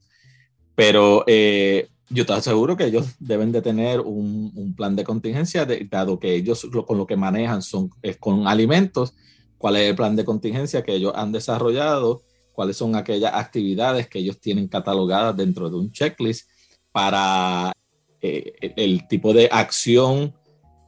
Pero 0.74 1.26
eh, 1.28 1.90
yo 2.10 2.26
te 2.26 2.34
aseguro 2.34 2.78
que 2.78 2.86
ellos 2.86 3.16
deben 3.20 3.52
de 3.52 3.62
tener 3.62 4.00
un, 4.00 4.52
un 4.56 4.76
plan 4.76 4.96
de 4.96 5.04
contingencia, 5.04 5.68
dado 5.90 6.20
que 6.20 6.36
ellos 6.36 6.64
lo, 6.66 6.86
con 6.86 6.98
lo 6.98 7.08
que 7.08 7.18
manejan 7.18 7.62
son, 7.62 7.90
es 8.02 8.18
con 8.18 8.48
alimentos. 8.48 9.14
¿Cuál 9.58 9.78
es 9.78 9.90
el 9.90 9.96
plan 9.96 10.16
de 10.16 10.26
contingencia 10.26 10.84
que 10.84 10.94
ellos 10.94 11.14
han 11.16 11.32
desarrollado? 11.32 12.22
cuáles 12.58 12.76
son 12.76 12.96
aquellas 12.96 13.36
actividades 13.36 14.08
que 14.08 14.18
ellos 14.18 14.42
tienen 14.42 14.68
catalogadas 14.68 15.38
dentro 15.38 15.70
de 15.70 15.76
un 15.76 15.92
checklist 15.92 16.50
para 16.92 17.72
eh, 18.20 18.54
el 18.76 19.08
tipo 19.08 19.32
de 19.32 19.48
acción 19.52 20.34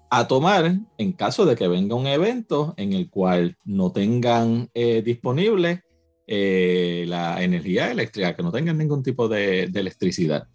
a 0.10 0.28
tomar 0.28 0.80
en 0.98 1.12
caso 1.12 1.46
de 1.46 1.56
que 1.56 1.68
venga 1.68 1.94
un 1.94 2.08
evento 2.08 2.74
en 2.76 2.94
el 2.94 3.08
cual 3.12 3.56
no 3.66 3.92
tengan 3.92 4.68
eh, 4.74 5.04
disponible 5.04 5.84
eh, 6.26 7.06
la 7.08 7.44
energía 7.44 7.92
eléctrica, 7.92 8.36
que 8.36 8.42
no 8.42 8.52
tengan 8.52 8.80
ningún 8.80 9.04
tipo 9.04 9.28
de, 9.28 9.66
electricidad. 9.66 10.48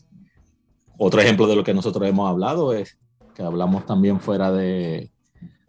Otro 0.98 1.20
ejemplo 1.20 1.46
de 1.46 1.56
lo 1.56 1.64
que 1.64 1.74
nosotros 1.74 2.08
hemos 2.08 2.28
hablado 2.28 2.72
es 2.72 2.98
que 3.34 3.42
hablamos 3.42 3.84
también 3.84 4.20
fuera, 4.20 4.52
de, 4.52 5.10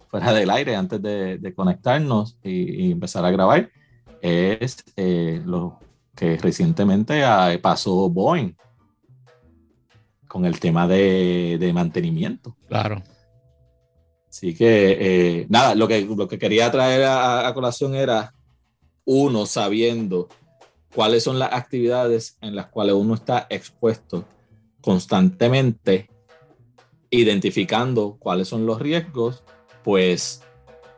fuera 0.08 0.34
del 0.34 0.50
aire 0.50 0.76
antes 0.76 1.02
de, 1.02 1.54
conectarnos 1.56 2.38
y, 2.44 2.92
empezar 2.92 3.26
a 3.26 3.32
grabar, 3.32 3.70
es 4.22 4.84
eh, 4.96 5.42
lo 5.46 5.80
que 6.16 6.38
recientemente 6.38 7.24
pasó 7.62 8.10
Boeing 8.10 8.56
con 10.28 10.46
el 10.46 10.60
tema 10.60 10.88
de, 10.88 11.58
de 11.60 11.74
mantenimiento. 11.74 12.56
Claro. 12.68 13.02
Así 14.30 14.54
que, 14.54 14.98
eh, 15.00 15.46
nada, 15.50 15.76
lo 15.76 15.88
que, 15.88 16.02
lo 16.02 16.28
que 16.28 16.38
quería 16.38 16.70
traer 16.72 17.04
a, 17.06 17.48
a, 17.48 17.54
colación 17.54 17.96
era 17.96 18.34
uno 19.06 19.46
sabiendo 19.46 20.28
cuáles 20.94 21.24
son 21.24 21.40
las 21.40 21.54
actividades 21.54 22.38
en 22.42 22.56
las 22.56 22.68
cuales 22.68 22.96
uno 22.96 23.14
está 23.14 23.48
expuesto 23.50 24.26
constantemente, 24.86 26.12
identificando 27.10 28.18
cuáles 28.20 28.48
son 28.48 28.68
los 28.68 28.80
riesgos, 28.80 29.44
pues 29.84 30.44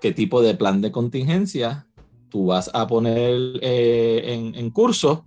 qué 0.01 0.11
tipo 0.11 0.41
de 0.41 0.55
plan 0.55 0.81
de 0.81 0.91
contingencia 0.91 1.87
tú 2.27 2.47
vas 2.47 2.69
a 2.73 2.85
poner 2.85 3.33
eh, 3.61 4.51
en, 4.53 4.69
curso, 4.71 5.25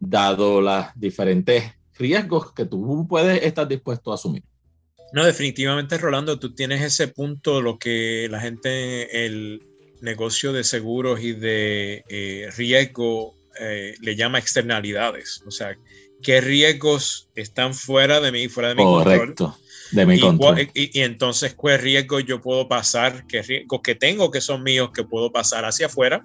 dado 0.00 0.60
los 0.60 0.86
diferentes 0.96 1.62
riesgos 1.96 2.52
que 2.52 2.64
tú 2.64 3.06
puedes 3.08 3.44
estar 3.44 3.68
dispuesto 3.68 4.10
a 4.10 4.16
asumir. 4.16 4.42
No, 5.12 5.24
definitivamente, 5.24 5.96
Rolando, 5.96 6.40
tú 6.40 6.56
tienes 6.56 6.82
ese 6.82 7.06
punto, 7.06 7.62
lo 7.62 7.78
que 7.78 8.26
la 8.28 8.40
gente, 8.40 9.24
el 9.24 9.62
negocio 10.00 10.52
de 10.52 10.64
seguros 10.64 11.20
y 11.20 11.34
de 11.34 12.02
eh, 12.08 12.50
riesgo 12.56 13.36
eh, 13.60 13.94
le 14.00 14.16
llama 14.16 14.40
externalidades. 14.40 15.40
O 15.46 15.52
sea, 15.52 15.78
qué 16.22 16.40
riesgos 16.40 17.28
están 17.34 17.74
fuera 17.74 18.20
de 18.20 18.32
mí, 18.32 18.48
fuera 18.48 18.70
de 18.70 18.74
mi 18.76 18.82
Correcto, 18.82 19.58
de 19.92 20.06
mi 20.06 20.16
y, 20.16 20.20
control. 20.20 20.70
Y, 20.74 21.00
entonces, 21.00 21.56
¿qué 21.60 21.76
riesgos 21.76 22.24
yo 22.24 22.40
puedo 22.40 22.68
pasar? 22.68 23.26
¿Qué 23.26 23.42
riesgos 23.42 23.80
que 23.82 23.94
tengo 23.94 24.30
que 24.30 24.40
son 24.40 24.62
míos 24.62 24.90
que 24.94 25.04
puedo 25.04 25.32
pasar 25.32 25.64
hacia 25.64 25.86
afuera? 25.86 26.24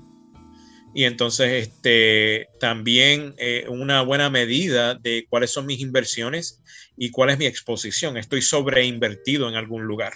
Y 0.93 1.05
entonces, 1.05 1.67
este, 1.67 2.50
también 2.60 3.33
eh, 3.38 3.65
una 3.69 4.01
buena 4.01 4.29
medida 4.29 4.95
de 4.95 5.25
cuáles 5.29 5.51
son 5.51 5.65
mis 5.65 5.79
inversiones 5.79 6.62
y 6.98 7.12
cuál 7.12 7.29
es 7.29 7.38
mi 7.38 7.45
exposición. 7.45 8.17
Estoy 8.17 8.41
sobreinvertido 8.41 9.48
en 9.48 9.55
algún 9.55 9.83
lugar. 9.83 10.13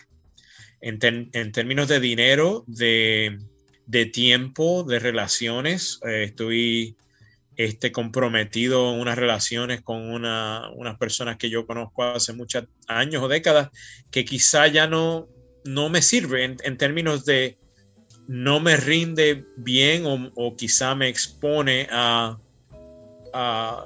En, 0.81 0.99
términos 1.51 1.87
de 1.87 1.99
dinero, 1.99 2.63
de, 2.67 3.39
tiempo, 4.13 4.83
de 4.83 4.99
relaciones, 4.99 5.99
eh, 6.07 6.25
estoy 6.25 6.95
este, 7.57 7.91
comprometido 7.91 8.93
en 8.93 8.99
unas 8.99 9.17
relaciones 9.17 9.81
con 9.81 10.09
una, 10.09 10.69
unas 10.75 10.97
personas 10.97 11.37
que 11.37 11.49
yo 11.49 11.65
conozco 11.65 12.03
hace 12.03 12.33
muchos 12.33 12.65
años 12.87 13.23
o 13.23 13.27
décadas 13.27 13.69
que 14.11 14.25
quizá 14.25 14.67
ya 14.67 14.87
no, 14.87 15.27
no 15.63 15.89
me 15.89 16.01
sirve 16.01 16.43
en 16.43 16.77
términos 16.77 17.25
de 17.25 17.57
no 18.27 18.59
me 18.59 18.77
rinde 18.77 19.45
bien 19.57 20.03
o, 20.05 20.55
quizá 20.55 20.95
me 20.95 21.07
expone 21.07 21.87
a, 21.91 22.37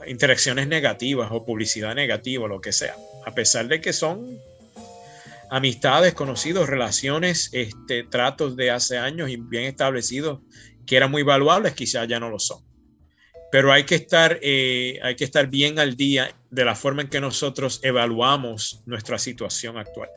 interacciones 0.06 0.68
negativas 0.68 1.30
o 1.32 1.44
publicidad 1.44 1.96
negativa, 1.96 2.48
lo 2.48 2.62
que 2.62 2.72
sea, 2.72 2.96
a 3.26 3.34
pesar 3.34 3.68
de 3.68 3.82
que 3.82 3.94
son 3.94 4.38
amistades, 5.50 6.14
conocidos, 6.14 6.70
relaciones, 6.70 7.50
este, 7.52 8.04
tratos 8.04 8.56
de 8.56 8.70
hace 8.70 9.00
años 9.00 9.28
y 9.32 9.38
bien 9.38 9.64
establecidos 9.64 10.42
que 10.86 10.98
eran 10.98 11.10
muy 11.10 11.24
valuables, 11.24 11.74
quizá 11.74 12.06
ya 12.06 12.20
no 12.20 12.30
lo 12.30 12.38
son. 12.38 12.64
Pero 13.52 13.72
hay 13.72 13.84
que 13.84 13.96
estar, 13.96 14.40
eh, 14.42 15.00
hay 15.02 15.16
que 15.16 15.24
estar 15.24 15.48
bien 15.48 15.80
al 15.80 15.96
día 15.96 16.32
de 16.52 16.66
la 16.66 16.76
forma 16.76 17.02
en 17.02 17.10
que 17.10 17.22
nosotros 17.22 17.80
evaluamos 17.84 18.82
nuestra 18.86 19.18
situación 19.18 19.78
actual. 19.78 20.10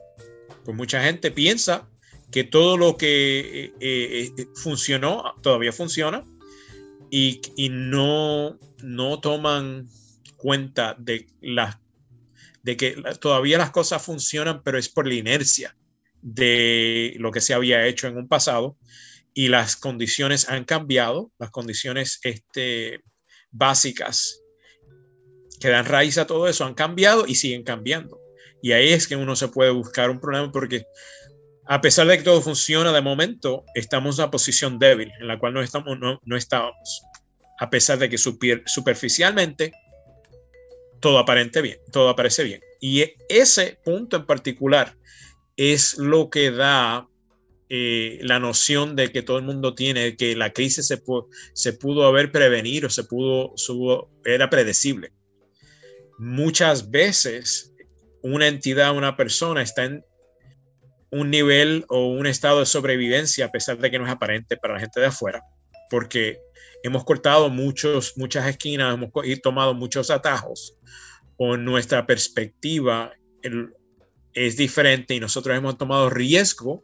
Pues 0.64 0.76
mucha 0.76 1.02
gente 1.02 1.30
piensa 1.30 1.88
que 2.30 2.44
todo 2.44 2.76
lo 2.76 2.96
que 2.96 3.64
eh, 3.64 3.72
eh, 3.80 4.46
funcionó 4.54 5.34
todavía 5.42 5.72
funciona 5.72 6.24
y, 7.10 7.40
no, 7.70 8.58
no 8.82 9.20
toman 9.20 9.86
cuenta 10.36 10.96
de, 10.98 11.26
la, 11.42 11.78
de 12.62 12.76
que 12.76 13.02
todavía 13.20 13.58
las 13.58 13.70
cosas 13.70 14.02
funcionan, 14.02 14.62
pero 14.62 14.78
es 14.78 14.88
por 14.88 15.06
la 15.06 15.14
inercia 15.14 15.76
de 16.22 17.14
lo 17.18 17.30
que 17.30 17.42
se 17.42 17.52
había 17.52 17.86
hecho 17.86 18.08
en 18.08 18.16
un 18.16 18.28
pasado 18.28 18.78
y 19.34 19.48
las 19.48 19.76
condiciones 19.76 20.48
han 20.48 20.64
cambiado, 20.64 21.30
las 21.38 21.50
condiciones 21.50 22.18
este, 22.22 23.02
básicas 23.52 24.42
que 25.60 25.68
dan 25.68 25.86
raíz 25.86 26.18
a 26.18 26.26
todo 26.26 26.48
eso 26.48 26.64
han 26.64 26.74
cambiado 26.74 27.24
y 27.26 27.36
siguen 27.36 27.62
cambiando. 27.62 28.18
Y 28.62 28.72
ahí 28.72 28.92
es 28.92 29.06
que 29.06 29.16
uno 29.16 29.36
se 29.36 29.48
puede 29.48 29.70
buscar 29.70 30.10
un 30.10 30.20
problema 30.20 30.50
porque 30.50 30.86
a 31.66 31.80
pesar 31.80 32.06
de 32.06 32.18
que 32.18 32.24
todo 32.24 32.40
funciona 32.40 32.92
de 32.92 33.00
momento, 33.00 33.64
estamos 33.74 34.18
en 34.18 34.24
una 34.24 34.30
posición 34.30 34.78
débil 34.78 35.12
en 35.20 35.28
la 35.28 35.38
cual 35.38 35.54
no, 35.54 35.62
estamos, 35.62 35.96
no, 35.98 36.36
estábamos. 36.36 37.02
A 37.60 37.70
pesar 37.70 37.98
de 37.98 38.08
que 38.08 38.18
superficialmente 38.18 39.72
todo 41.00 41.18
aparente 41.18 41.62
bien, 41.62 41.78
todo 41.92 42.08
aparece 42.08 42.42
bien. 42.42 42.60
Y 42.80 43.04
ese 43.28 43.78
punto 43.84 44.16
en 44.16 44.26
particular 44.26 44.96
es 45.56 45.96
lo 45.98 46.30
que 46.30 46.50
da 46.50 47.08
eh, 47.74 48.18
la 48.20 48.38
noción 48.38 48.96
de 48.96 49.10
que 49.10 49.22
todo 49.22 49.38
el 49.38 49.44
mundo 49.44 49.74
tiene, 49.74 50.14
que 50.14 50.36
la 50.36 50.52
crisis 50.52 50.88
se, 50.88 51.02
se 51.54 51.72
pudo 51.72 52.04
haber 52.04 52.30
prevenido, 52.30 52.90
se 52.90 53.02
pudo, 53.02 53.54
era 54.26 54.50
predecible. 54.50 55.14
Muchas 56.18 56.90
veces 56.90 57.72
una 58.22 58.46
entidad, 58.46 58.94
una 58.94 59.16
persona 59.16 59.62
está 59.62 59.84
en, 59.84 60.04
un 61.10 61.30
nivel 61.30 61.86
o 61.88 62.08
un 62.08 62.26
estado 62.26 62.60
de 62.60 62.66
sobrevivencia, 62.66 63.46
a 63.46 63.50
pesar 63.50 63.78
de 63.78 63.90
que 63.90 63.98
no 63.98 64.04
es 64.04 64.12
aparente 64.12 64.58
para 64.58 64.74
la 64.74 64.80
gente 64.80 65.00
de 65.00 65.06
afuera, 65.06 65.42
porque 65.88 66.42
hemos 66.82 67.04
cortado 67.04 67.48
muchos, 67.48 68.18
muchas 68.18 68.46
esquinas, 68.48 68.92
hemos 68.92 69.10
tomado 69.42 69.72
muchos 69.72 70.10
atajos, 70.10 70.76
o 71.38 71.56
nuestra 71.56 72.06
perspectiva 72.06 73.14
es 74.34 74.58
diferente 74.58 75.14
y 75.14 75.20
nosotros 75.20 75.56
hemos 75.56 75.78
tomado 75.78 76.10
riesgo 76.10 76.82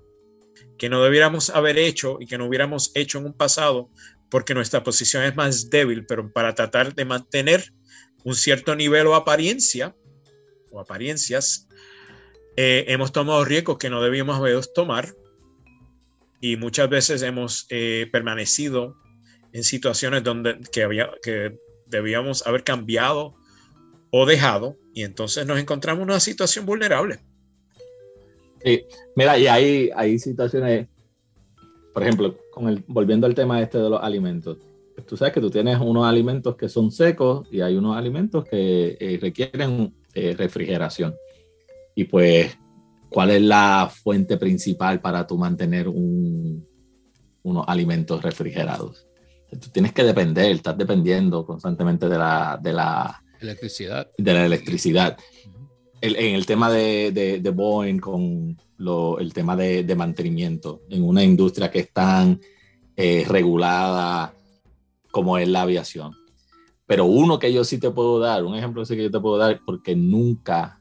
que 0.78 0.88
no 0.88 1.02
debiéramos 1.02 1.50
haber 1.50 1.76
hecho 1.76 2.18
y 2.20 2.26
que 2.26 2.38
no 2.38 2.46
hubiéramos 2.46 2.92
hecho 2.94 3.18
en 3.18 3.26
un 3.26 3.32
pasado 3.34 3.90
porque 4.30 4.54
nuestra 4.54 4.82
posición 4.82 5.24
es 5.24 5.36
más 5.36 5.70
débil, 5.70 6.06
pero 6.06 6.30
para 6.32 6.54
tratar 6.54 6.94
de 6.94 7.04
mantener 7.04 7.72
un 8.24 8.34
cierto 8.34 8.76
nivel 8.76 9.06
o 9.06 9.14
apariencia 9.14 9.94
o 10.70 10.80
apariencias, 10.80 11.66
eh, 12.56 12.84
hemos 12.88 13.12
tomado 13.12 13.44
riesgos 13.44 13.78
que 13.78 13.90
no 13.90 14.02
debíamos 14.02 14.36
haber 14.36 14.64
tomar 14.66 15.14
y 16.40 16.56
muchas 16.56 16.88
veces 16.88 17.22
hemos 17.22 17.66
eh, 17.70 18.08
permanecido 18.12 18.96
en 19.52 19.64
situaciones 19.64 20.22
donde 20.22 20.60
que, 20.72 20.82
había, 20.82 21.10
que 21.22 21.58
debíamos 21.86 22.46
haber 22.46 22.64
cambiado 22.64 23.34
o 24.10 24.26
dejado 24.26 24.76
y 24.92 25.02
entonces 25.02 25.46
nos 25.46 25.58
encontramos 25.58 26.02
en 26.02 26.10
una 26.10 26.20
situación 26.20 26.66
vulnerable. 26.66 27.20
Sí, 28.64 28.84
mira, 29.14 29.38
y 29.38 29.46
hay, 29.46 29.90
hay 29.94 30.18
situaciones, 30.18 30.88
por 31.92 32.02
ejemplo, 32.02 32.36
con 32.52 32.68
el, 32.68 32.84
volviendo 32.86 33.26
al 33.26 33.34
tema 33.34 33.60
este 33.60 33.78
de 33.78 33.90
los 33.90 34.02
alimentos, 34.02 34.58
tú 35.06 35.16
sabes 35.16 35.32
que 35.32 35.40
tú 35.40 35.50
tienes 35.50 35.78
unos 35.80 36.04
alimentos 36.04 36.56
que 36.56 36.68
son 36.68 36.90
secos 36.90 37.46
y 37.52 37.60
hay 37.60 37.76
unos 37.76 37.96
alimentos 37.96 38.44
que 38.44 38.96
eh, 38.98 39.18
requieren 39.20 39.94
refrigeración. 40.36 41.14
Y 41.94 42.04
pues, 42.04 42.56
¿cuál 43.08 43.30
es 43.30 43.42
la 43.42 43.90
fuente 43.92 44.36
principal 44.36 45.00
para 45.00 45.26
tú 45.26 45.36
mantener 45.36 45.88
unos 45.88 46.64
alimentos 47.66 48.22
refrigerados? 48.22 49.06
Tú 49.50 49.68
tienes 49.72 49.92
que 49.92 50.04
depender, 50.04 50.52
estás 50.52 50.76
dependiendo 50.76 51.44
constantemente 51.46 52.08
de 52.08 52.18
la, 52.18 52.58
de 52.62 52.72
la 52.72 53.22
electricidad. 53.40 54.10
De 54.16 54.32
la 54.32 54.46
electricidad. 54.46 55.16
En 56.00 56.34
el 56.34 56.46
tema 56.46 56.70
de, 56.70 57.40
de, 57.42 57.50
Boeing, 57.50 57.98
con 57.98 58.56
el 59.20 59.32
tema 59.32 59.56
de, 59.56 59.94
mantenimiento, 59.96 60.82
en 60.90 61.04
una 61.04 61.22
industria 61.22 61.70
que 61.70 61.80
es 61.80 61.92
tan 61.92 62.40
eh, 62.96 63.24
regulada 63.28 64.34
como 65.10 65.38
es 65.38 65.48
la 65.48 65.62
aviación. 65.62 66.14
Pero 66.86 67.04
uno 67.04 67.38
que 67.38 67.52
yo 67.52 67.64
sí 67.64 67.78
te 67.78 67.90
puedo 67.90 68.18
dar, 68.18 68.44
un 68.44 68.54
ejemplo 68.54 68.84
que 68.84 69.02
yo 69.02 69.10
te 69.10 69.20
puedo 69.20 69.36
dar, 69.36 69.60
porque 69.64 69.94
nunca 69.94 70.78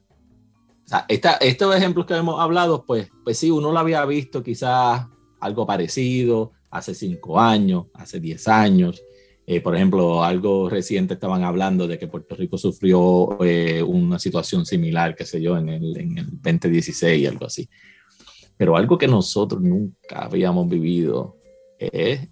o 0.88 0.90
sea, 0.90 1.06
estos 1.42 1.76
ejemplos 1.76 2.06
que 2.06 2.16
hemos 2.16 2.40
hablado, 2.40 2.86
pues, 2.86 3.10
pues 3.26 3.38
sí, 3.38 3.52
uno 3.52 3.74
lo 3.74 3.80
había 3.80 4.06
visto 4.06 4.42
quizás 4.42 5.06
algo 5.42 5.68
parecido 5.68 6.54
hace 6.72 6.96
cinco 6.96 7.42
años, 7.42 7.88
hace 7.94 8.22
diez 8.22 8.48
años, 8.48 9.02
Eh, 9.50 9.62
por 9.62 9.74
ejemplo, 9.78 10.26
algo 10.26 10.70
reciente 10.70 11.14
estaban 11.14 11.46
hablando 11.46 11.88
de 11.88 11.98
que 11.98 12.10
Puerto 12.10 12.36
Rico 12.36 12.58
sufrió 12.58 13.42
eh, 13.42 13.82
una 13.82 14.20
situación 14.20 14.66
similar, 14.66 15.16
qué 15.16 15.26
sé 15.26 15.42
yo, 15.42 15.58
en 15.58 15.70
el, 15.70 15.98
en 15.98 16.18
el 16.18 16.26
2016, 16.42 17.30
algo 17.30 17.46
así. 17.46 17.70
Pero 18.58 18.76
algo 18.76 18.98
que 18.98 19.08
nosotros 19.08 19.62
nunca 19.62 20.26
habíamos 20.26 20.68
vivido 20.68 21.38
es, 21.80 22.28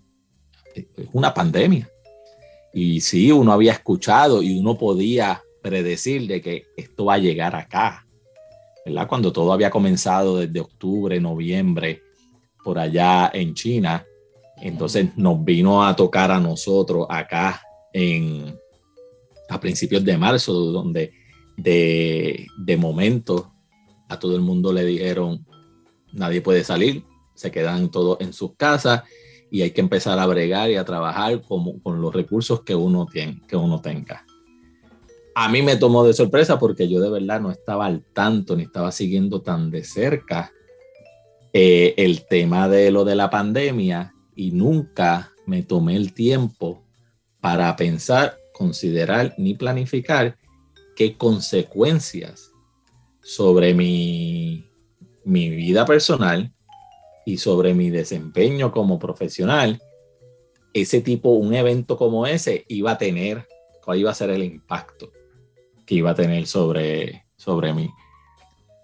es 0.75 0.87
una 1.13 1.33
pandemia. 1.33 1.89
Y 2.73 2.99
sí, 2.99 3.31
uno 3.31 3.53
había 3.53 3.71
escuchado 3.71 4.43
y 4.43 4.59
uno 4.59 4.77
podía 4.77 5.41
predecir 5.61 6.27
de 6.27 6.41
que 6.41 6.65
esto 6.75 7.05
va 7.05 7.13
a 7.13 7.19
llegar 7.19 7.55
acá, 7.55 8.05
¿verdad? 8.85 9.07
Cuando 9.07 9.31
todo 9.31 9.53
había 9.53 9.69
comenzado 9.69 10.39
desde 10.39 10.59
octubre, 10.59 11.17
noviembre, 11.21 12.01
por 12.61 12.77
allá 12.77 13.31
en 13.33 13.53
China, 13.53 14.05
entonces 14.61 15.15
nos 15.17 15.43
vino 15.43 15.85
a 15.85 15.95
tocar 15.95 16.31
a 16.31 16.39
nosotros 16.39 17.05
acá 17.09 17.61
en, 17.93 18.57
a 19.49 19.59
principios 19.59 20.03
de 20.03 20.17
marzo, 20.17 20.53
donde 20.53 21.13
de, 21.57 22.47
de 22.57 22.77
momento 22.77 23.53
a 24.09 24.19
todo 24.19 24.35
el 24.35 24.41
mundo 24.41 24.71
le 24.71 24.85
dijeron, 24.85 25.45
nadie 26.13 26.41
puede 26.41 26.63
salir, 26.63 27.03
se 27.33 27.51
quedan 27.51 27.89
todos 27.89 28.17
en 28.21 28.33
sus 28.33 28.55
casas 28.55 29.03
y 29.51 29.61
hay 29.61 29.71
que 29.71 29.81
empezar 29.81 30.17
a 30.19 30.25
bregar 30.25 30.69
y 30.69 30.75
a 30.75 30.85
trabajar 30.85 31.41
con, 31.41 31.79
con 31.79 32.01
los 32.01 32.13
recursos 32.13 32.61
que 32.61 32.75
uno, 32.75 33.05
tiene, 33.05 33.41
que 33.47 33.55
uno 33.55 33.81
tenga. 33.81 34.25
A 35.35 35.49
mí 35.49 35.61
me 35.61 35.75
tomó 35.75 36.05
de 36.05 36.13
sorpresa 36.13 36.57
porque 36.57 36.87
yo 36.87 37.01
de 37.01 37.09
verdad 37.09 37.41
no 37.41 37.51
estaba 37.51 37.85
al 37.85 38.03
tanto 38.13 38.55
ni 38.55 38.63
estaba 38.63 38.91
siguiendo 38.91 39.41
tan 39.41 39.69
de 39.69 39.83
cerca 39.83 40.51
eh, 41.51 41.93
el 41.97 42.25
tema 42.25 42.69
de 42.69 42.89
lo 42.89 43.03
de 43.03 43.15
la 43.15 43.29
pandemia 43.29 44.14
y 44.35 44.51
nunca 44.51 45.31
me 45.45 45.63
tomé 45.63 45.95
el 45.95 46.13
tiempo 46.13 46.83
para 47.39 47.75
pensar, 47.75 48.37
considerar 48.53 49.35
ni 49.37 49.53
planificar 49.53 50.37
qué 50.95 51.17
consecuencias 51.17 52.51
sobre 53.21 53.73
mi, 53.73 54.69
mi 55.23 55.49
vida 55.49 55.85
personal 55.85 56.53
y 57.25 57.37
sobre 57.37 57.73
mi 57.73 57.89
desempeño 57.89 58.71
como 58.71 58.99
profesional, 58.99 59.81
ese 60.73 61.01
tipo, 61.01 61.29
un 61.29 61.53
evento 61.53 61.97
como 61.97 62.27
ese 62.27 62.65
iba 62.67 62.91
a 62.91 62.97
tener, 62.97 63.47
cuál 63.83 63.99
iba 63.99 64.11
a 64.11 64.15
ser 64.15 64.29
el 64.29 64.43
impacto 64.43 65.11
que 65.85 65.95
iba 65.95 66.11
a 66.11 66.15
tener 66.15 66.47
sobre, 66.47 67.25
sobre 67.35 67.73
mí. 67.73 67.89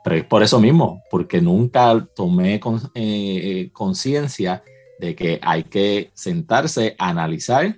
Pero 0.04 0.16
es 0.16 0.26
por 0.26 0.42
eso 0.42 0.60
mismo, 0.60 1.04
porque 1.12 1.42
nunca 1.42 2.08
tomé 2.16 2.60
eh, 2.96 3.70
conciencia 3.74 4.64
de 5.02 5.16
que 5.16 5.40
hay 5.42 5.64
que 5.64 6.12
sentarse, 6.14 6.96
a 7.00 7.10
analizar 7.10 7.76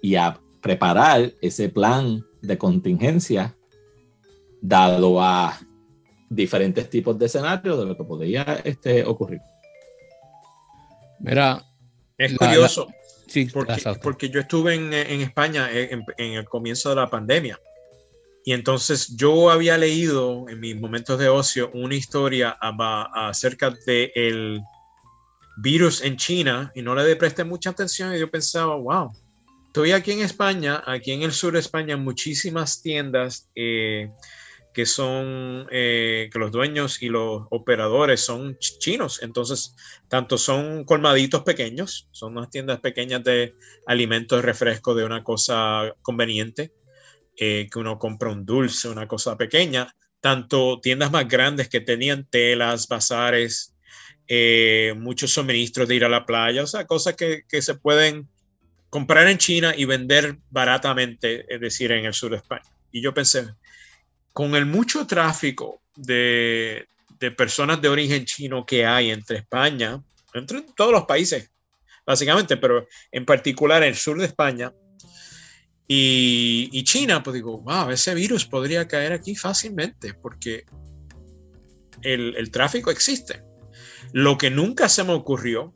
y 0.00 0.14
a 0.14 0.40
preparar 0.62 1.32
ese 1.42 1.68
plan 1.68 2.24
de 2.40 2.56
contingencia 2.56 3.56
dado 4.62 5.20
a 5.20 5.58
diferentes 6.30 6.88
tipos 6.88 7.18
de 7.18 7.26
escenarios 7.26 7.76
de 7.80 7.86
lo 7.86 7.96
que 7.96 8.04
podría 8.04 8.60
este, 8.62 9.04
ocurrir. 9.04 9.40
Mira, 11.18 11.64
es 12.16 12.36
curioso. 12.38 12.86
sí, 13.26 13.48
porque, 14.00 14.30
yo 14.30 14.38
estuve 14.38 14.76
en, 14.76 15.20
España 15.20 15.68
en, 15.72 16.04
el 16.18 16.44
comienzo 16.44 16.90
de 16.90 16.96
la 16.96 17.10
pandemia. 17.10 17.58
Y 18.44 18.52
entonces 18.52 19.16
yo 19.16 19.50
había 19.50 19.76
leído 19.76 20.48
en 20.48 20.60
mis 20.60 20.80
momentos 20.80 21.18
de 21.18 21.28
ocio 21.28 21.68
una 21.74 21.96
historia 21.96 22.56
acerca 22.60 23.70
del 23.86 24.12
el 24.14 24.62
virus 25.56 26.02
en 26.02 26.16
China 26.16 26.70
y 26.74 26.82
no 26.82 26.94
le 26.94 27.16
presté 27.16 27.44
mucha 27.44 27.70
atención 27.70 28.14
y 28.14 28.18
yo 28.18 28.30
pensaba, 28.30 28.76
wow, 28.76 29.10
estoy 29.66 29.92
aquí 29.92 30.12
en 30.12 30.20
España, 30.20 30.82
aquí 30.86 31.12
en 31.12 31.22
el 31.22 31.32
sur 31.32 31.54
de 31.54 31.60
España, 31.60 31.96
muchísimas 31.96 32.82
tiendas 32.82 33.50
eh, 33.54 34.10
que 34.76 34.84
son, 34.84 35.66
eh, 35.70 36.28
que 36.30 36.38
los 36.38 36.52
dueños 36.52 37.02
y 37.02 37.08
los 37.08 37.46
operadores 37.50 38.20
son 38.20 38.58
chinos, 38.58 39.22
entonces 39.22 39.74
tanto 40.08 40.36
son 40.36 40.84
colmaditos 40.84 41.42
pequeños, 41.44 42.08
son 42.12 42.36
unas 42.36 42.50
tiendas 42.50 42.80
pequeñas 42.80 43.24
de 43.24 43.54
alimentos, 43.86 44.44
refresco, 44.44 44.94
de 44.94 45.04
una 45.04 45.24
cosa 45.24 45.94
conveniente, 46.02 46.72
eh, 47.38 47.68
que 47.72 47.78
uno 47.78 47.98
compra 47.98 48.30
un 48.30 48.44
dulce, 48.44 48.88
una 48.88 49.08
cosa 49.08 49.36
pequeña, 49.38 49.94
tanto 50.20 50.80
tiendas 50.82 51.10
más 51.10 51.26
grandes 51.28 51.68
que 51.68 51.80
tenían 51.80 52.26
telas, 52.28 52.88
bazares, 52.88 53.75
eh, 54.28 54.92
muchos 54.96 55.32
suministros 55.32 55.86
de 55.86 55.94
ir 55.94 56.04
a 56.04 56.08
la 56.08 56.26
playa, 56.26 56.64
o 56.64 56.66
sea, 56.66 56.84
cosas 56.84 57.14
que, 57.14 57.44
se 57.62 57.74
pueden 57.74 58.28
comprar 58.90 59.28
en 59.28 59.38
China 59.38 59.72
y 59.76 59.84
vender 59.84 60.38
baratamente, 60.50 61.44
es 61.52 61.60
decir, 61.60 61.92
en 61.92 62.06
el 62.06 62.14
sur 62.14 62.30
de 62.30 62.38
España. 62.38 62.68
Y 62.90 63.00
yo 63.00 63.14
pensé, 63.14 63.46
con 64.32 64.56
el 64.56 64.66
mucho 64.66 65.06
tráfico 65.06 65.80
de, 65.94 66.88
personas 67.36 67.80
de 67.80 67.88
origen 67.88 68.24
chino 68.24 68.66
que 68.66 68.84
hay 68.84 69.10
entre 69.10 69.38
España, 69.38 70.02
entre 70.34 70.62
todos 70.76 70.92
los 70.92 71.04
países, 71.04 71.50
básicamente, 72.04 72.56
pero 72.56 72.88
en 73.12 73.24
particular 73.24 73.82
el 73.84 73.94
sur 73.94 74.18
de 74.18 74.26
España 74.26 74.72
y, 75.86 76.82
China, 76.82 77.22
pues 77.22 77.34
digo, 77.34 77.58
wow, 77.60 77.90
ese 77.90 78.12
virus 78.14 78.44
podría 78.44 78.88
caer 78.88 79.12
aquí 79.12 79.36
fácilmente 79.36 80.14
porque 80.14 80.64
el 82.02 82.50
tráfico 82.50 82.90
existe. 82.90 83.46
Lo 84.12 84.38
que 84.38 84.50
nunca 84.50 84.88
se 84.88 85.04
me 85.04 85.12
ocurrió, 85.12 85.74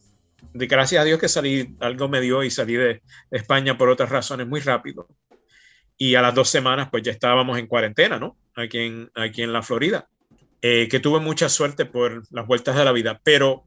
de 0.52 0.66
gracias 0.66 1.02
a 1.02 1.04
Dios 1.04 1.18
que 1.18 1.28
salí, 1.28 1.76
algo 1.80 2.08
me 2.08 2.20
dio 2.20 2.42
y 2.42 2.50
salí 2.50 2.74
de, 2.74 3.02
España 3.30 3.76
por 3.76 3.88
otras 3.88 4.10
razones 4.10 4.46
muy 4.46 4.60
rápido. 4.60 5.08
Y 5.96 6.14
a 6.14 6.22
las 6.22 6.34
dos 6.34 6.48
semanas, 6.48 6.88
pues 6.90 7.02
ya 7.02 7.12
estábamos 7.12 7.58
en 7.58 7.66
cuarentena, 7.66 8.18
¿no? 8.18 8.36
Aquí 8.54 8.78
en, 8.78 9.10
aquí 9.14 9.42
en 9.42 9.52
la 9.52 9.62
Florida. 9.62 10.08
Eh, 10.62 10.88
que 10.88 11.00
tuve 11.00 11.20
mucha 11.20 11.48
suerte 11.48 11.86
por 11.86 12.22
las 12.30 12.46
vueltas 12.46 12.76
de 12.76 12.84
la 12.84 12.92
vida. 12.92 13.20
Pero 13.22 13.66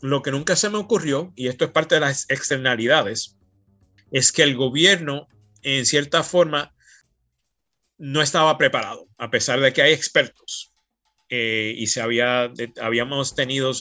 lo 0.00 0.22
que 0.22 0.30
nunca 0.30 0.56
se 0.56 0.70
me 0.70 0.78
ocurrió, 0.78 1.32
y 1.36 1.48
esto 1.48 1.64
es 1.64 1.70
parte 1.70 1.96
de 1.96 2.00
las 2.00 2.28
externalidades, 2.30 3.38
es 4.10 4.32
que 4.32 4.42
el 4.42 4.56
gobierno, 4.56 5.28
en 5.62 5.86
cierta 5.86 6.22
forma, 6.22 6.74
no 7.98 8.22
estaba 8.22 8.56
preparado, 8.58 9.08
a 9.18 9.30
pesar 9.30 9.60
de 9.60 9.72
que 9.72 9.82
hay 9.82 9.92
expertos 9.92 10.73
eh, 11.28 11.74
y 11.76 11.86
se 11.86 12.00
había, 12.00 12.52
habíamos 12.80 13.34
tenido 13.34 13.72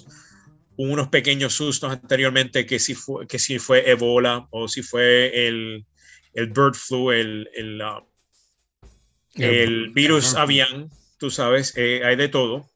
unos 0.75 1.07
pequeños 1.09 1.53
sustos 1.53 1.91
anteriormente 1.91 2.65
que 2.65 2.79
si 2.79 2.95
fue, 2.95 3.27
que 3.27 3.39
si 3.39 3.59
fue 3.59 3.89
Ebola 3.89 4.47
o 4.51 4.67
si 4.67 4.81
fue 4.81 5.47
el, 5.47 5.85
el 6.33 6.47
bird 6.47 6.73
flu, 6.73 7.11
el, 7.11 7.49
el, 7.53 7.81
uh, 7.81 8.03
el 9.35 9.89
virus 9.91 10.35
avian, 10.35 10.89
tú 11.19 11.29
sabes, 11.29 11.73
eh, 11.77 12.01
hay 12.03 12.15
de 12.15 12.27
todo. 12.27 12.69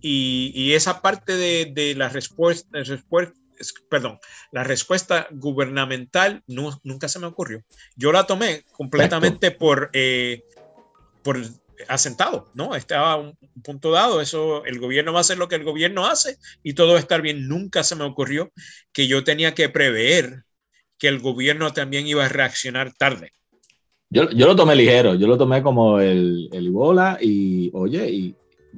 Y, 0.00 0.52
y 0.54 0.74
esa 0.74 1.00
parte 1.00 1.36
de, 1.36 1.72
de 1.74 1.94
la 1.94 2.08
respuesta, 2.08 2.68
respuesta, 2.82 3.34
perdón, 3.88 4.18
la 4.52 4.62
respuesta 4.62 5.26
gubernamental 5.32 6.42
no, 6.46 6.78
nunca 6.84 7.08
se 7.08 7.18
me 7.18 7.26
ocurrió. 7.26 7.64
Yo 7.96 8.12
la 8.12 8.26
tomé 8.26 8.64
completamente 8.72 9.50
por, 9.50 9.90
eh, 9.94 10.44
por 11.22 11.38
asentado, 11.88 12.50
¿no? 12.54 12.74
Estaba 12.74 13.16
un 13.16 13.36
punto 13.62 13.90
dado, 13.90 14.20
eso, 14.20 14.64
el 14.64 14.78
gobierno 14.78 15.12
va 15.12 15.18
a 15.18 15.22
hacer 15.22 15.38
lo 15.38 15.48
que 15.48 15.56
el 15.56 15.64
gobierno 15.64 16.06
hace 16.06 16.38
y 16.62 16.74
todo 16.74 16.92
va 16.92 16.96
a 16.96 17.00
estar 17.00 17.22
bien. 17.22 17.48
Nunca 17.48 17.82
se 17.82 17.96
me 17.96 18.04
ocurrió 18.04 18.52
que 18.92 19.06
yo 19.06 19.24
tenía 19.24 19.54
que 19.54 19.68
prever 19.68 20.44
que 20.98 21.08
el 21.08 21.20
gobierno 21.20 21.72
también 21.72 22.06
iba 22.06 22.24
a 22.24 22.28
reaccionar 22.28 22.92
tarde. 22.94 23.32
Yo, 24.08 24.30
yo 24.30 24.46
lo 24.46 24.56
tomé 24.56 24.76
ligero, 24.76 25.14
yo 25.14 25.26
lo 25.26 25.36
tomé 25.36 25.62
como 25.62 26.00
el, 26.00 26.48
el 26.52 26.66
Ebola 26.68 27.18
y, 27.20 27.70
oye, 27.74 28.08
y 28.08 28.34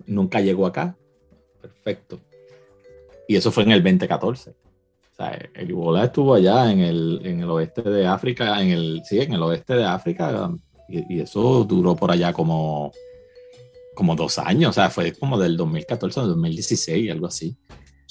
nunca 0.06 0.40
llegó 0.40 0.66
acá. 0.66 0.96
Perfecto. 1.60 2.20
Y 3.28 3.36
eso 3.36 3.52
fue 3.52 3.64
en 3.64 3.72
el 3.72 3.82
2014. 3.82 4.50
O 4.50 4.54
sea, 5.14 5.38
el 5.54 5.70
Ebola 5.70 6.04
estuvo 6.04 6.34
allá 6.34 6.72
en 6.72 6.80
el, 6.80 7.20
en 7.24 7.40
el 7.40 7.50
oeste 7.50 7.82
de 7.82 8.06
África, 8.06 8.62
en 8.62 8.70
el, 8.70 9.02
sí, 9.04 9.20
en 9.20 9.34
el 9.34 9.42
oeste 9.42 9.74
de 9.74 9.84
África, 9.84 10.50
y, 10.88 11.20
eso 11.20 11.64
duró 11.64 11.94
por 11.94 12.10
allá 12.10 12.32
como, 12.32 12.92
como 13.94 14.16
dos 14.16 14.38
años, 14.38 14.70
o 14.70 14.72
sea, 14.72 14.90
fue 14.90 15.12
como 15.12 15.38
del 15.38 15.56
2014 15.56 16.20
al 16.20 16.28
2016, 16.28 17.10
algo 17.10 17.26
así. 17.26 17.56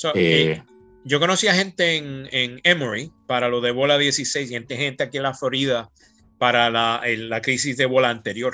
Eh, 0.03 0.11
eh, 0.15 0.63
yo 1.03 1.19
conocí 1.19 1.47
a 1.47 1.55
gente 1.55 1.97
en, 1.97 2.27
en, 2.31 2.59
Emory 2.63 3.11
para 3.25 3.49
lo 3.49 3.61
de 3.61 3.71
bola 3.71 3.97
16 3.97 4.51
y 4.51 4.53
gente 4.53 5.03
aquí 5.03 5.17
en 5.17 5.23
la 5.23 5.33
Florida 5.33 5.89
para 6.37 6.69
la, 6.69 7.01
la 7.05 7.41
crisis 7.41 7.77
de 7.77 7.85
bola 7.85 8.09
anterior. 8.09 8.53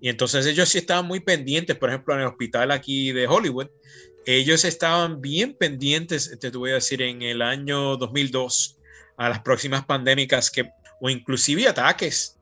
Y 0.00 0.08
entonces 0.08 0.46
ellos 0.46 0.68
sí 0.70 0.78
estaban 0.78 1.06
muy 1.06 1.20
pendientes, 1.20 1.76
por 1.76 1.90
ejemplo, 1.90 2.14
en 2.14 2.20
el 2.20 2.26
hospital 2.26 2.70
aquí 2.70 3.12
de 3.12 3.28
Hollywood, 3.28 3.68
ellos 4.26 4.64
estaban 4.64 5.20
bien 5.20 5.54
pendientes, 5.54 6.36
te 6.38 6.50
voy 6.50 6.70
a 6.70 6.74
decir, 6.74 7.02
en 7.02 7.22
el 7.22 7.42
año 7.42 7.96
2002 7.96 8.78
a 9.16 9.28
las 9.28 9.40
próximas 9.40 9.84
pandémicas 9.84 10.50
que, 10.50 10.70
o 11.00 11.10
inclusive 11.10 11.68
ataques 11.68 12.39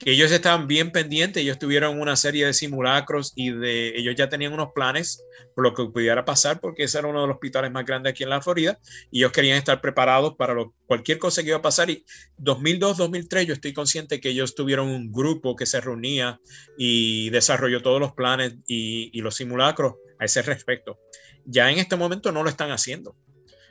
que 0.00 0.12
ellos 0.12 0.32
estaban 0.32 0.66
bien 0.66 0.92
pendientes, 0.92 1.42
ellos 1.42 1.58
tuvieron 1.58 2.00
una 2.00 2.16
serie 2.16 2.46
de 2.46 2.54
simulacros 2.54 3.34
y 3.36 3.50
de 3.50 3.98
ellos 3.98 4.14
ya 4.16 4.30
tenían 4.30 4.54
unos 4.54 4.70
planes 4.74 5.22
por 5.54 5.62
lo 5.62 5.74
que 5.74 5.84
pudiera 5.84 6.24
pasar, 6.24 6.58
porque 6.58 6.84
ese 6.84 6.98
era 6.98 7.08
uno 7.08 7.20
de 7.20 7.26
los 7.26 7.34
hospitales 7.34 7.70
más 7.70 7.84
grandes 7.84 8.12
aquí 8.12 8.22
en 8.22 8.30
la 8.30 8.40
Florida, 8.40 8.78
y 9.10 9.18
ellos 9.18 9.32
querían 9.32 9.58
estar 9.58 9.82
preparados 9.82 10.36
para 10.36 10.54
lo, 10.54 10.72
cualquier 10.86 11.18
cosa 11.18 11.42
que 11.42 11.48
iba 11.48 11.58
a 11.58 11.62
pasar. 11.62 11.90
Y 11.90 12.02
2002, 12.38 12.96
2003, 12.96 13.46
yo 13.46 13.52
estoy 13.52 13.74
consciente 13.74 14.20
que 14.20 14.30
ellos 14.30 14.54
tuvieron 14.54 14.88
un 14.88 15.12
grupo 15.12 15.54
que 15.54 15.66
se 15.66 15.82
reunía 15.82 16.40
y 16.78 17.28
desarrolló 17.28 17.82
todos 17.82 18.00
los 18.00 18.12
planes 18.12 18.54
y, 18.66 19.10
y 19.12 19.20
los 19.20 19.34
simulacros 19.34 19.96
a 20.18 20.24
ese 20.24 20.40
respecto. 20.40 20.98
Ya 21.44 21.70
en 21.70 21.78
este 21.78 21.96
momento 21.96 22.32
no 22.32 22.42
lo 22.42 22.48
están 22.48 22.70
haciendo, 22.70 23.16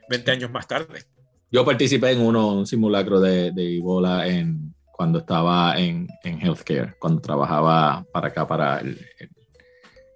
20 0.09 0.29
años 0.29 0.51
más 0.51 0.67
tarde. 0.67 1.05
Yo 1.51 1.65
participé 1.65 2.11
en 2.11 2.21
uno, 2.21 2.53
un 2.53 2.67
simulacro 2.67 3.19
de, 3.19 3.51
de 3.51 3.77
Ebola 3.77 4.27
en 4.27 4.75
cuando 4.99 5.19
estaba 5.19 5.79
en, 5.79 6.09
en 6.25 6.41
healthcare, 6.41 6.93
cuando 6.99 7.21
trabajaba 7.21 8.05
para 8.12 8.27
acá, 8.27 8.45
para 8.45 8.79
el, 8.79 8.99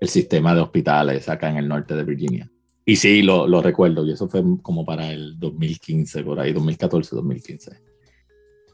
el, 0.01 0.09
sistema 0.09 0.53
de 0.53 0.59
hospitales 0.59 1.29
acá 1.29 1.49
en 1.49 1.55
el 1.55 1.69
norte 1.69 1.95
de 1.95 2.03
Virginia. 2.03 2.51
Y 2.83 2.97
sí, 2.97 3.21
lo, 3.21 3.47
lo, 3.47 3.61
recuerdo, 3.61 4.05
y 4.05 4.11
eso 4.11 4.27
fue 4.27 4.43
como 4.61 4.83
para 4.83 5.09
el 5.09 5.39
2015, 5.39 6.23
por 6.25 6.37
ahí, 6.37 6.51
2014, 6.51 7.15
2015. 7.15 7.79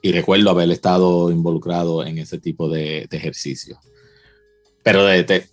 Y 0.01 0.11
recuerdo 0.11 0.49
haber 0.49 0.71
estado 0.71 1.29
involucrado 1.29 2.03
en 2.03 2.17
ese 2.17 2.39
tipo 2.39 2.67
de, 2.67 3.05
de 3.07 3.17
ejercicio. 3.17 3.77
Pero 4.81 5.05
de, 5.05 5.23
de, 5.25 5.45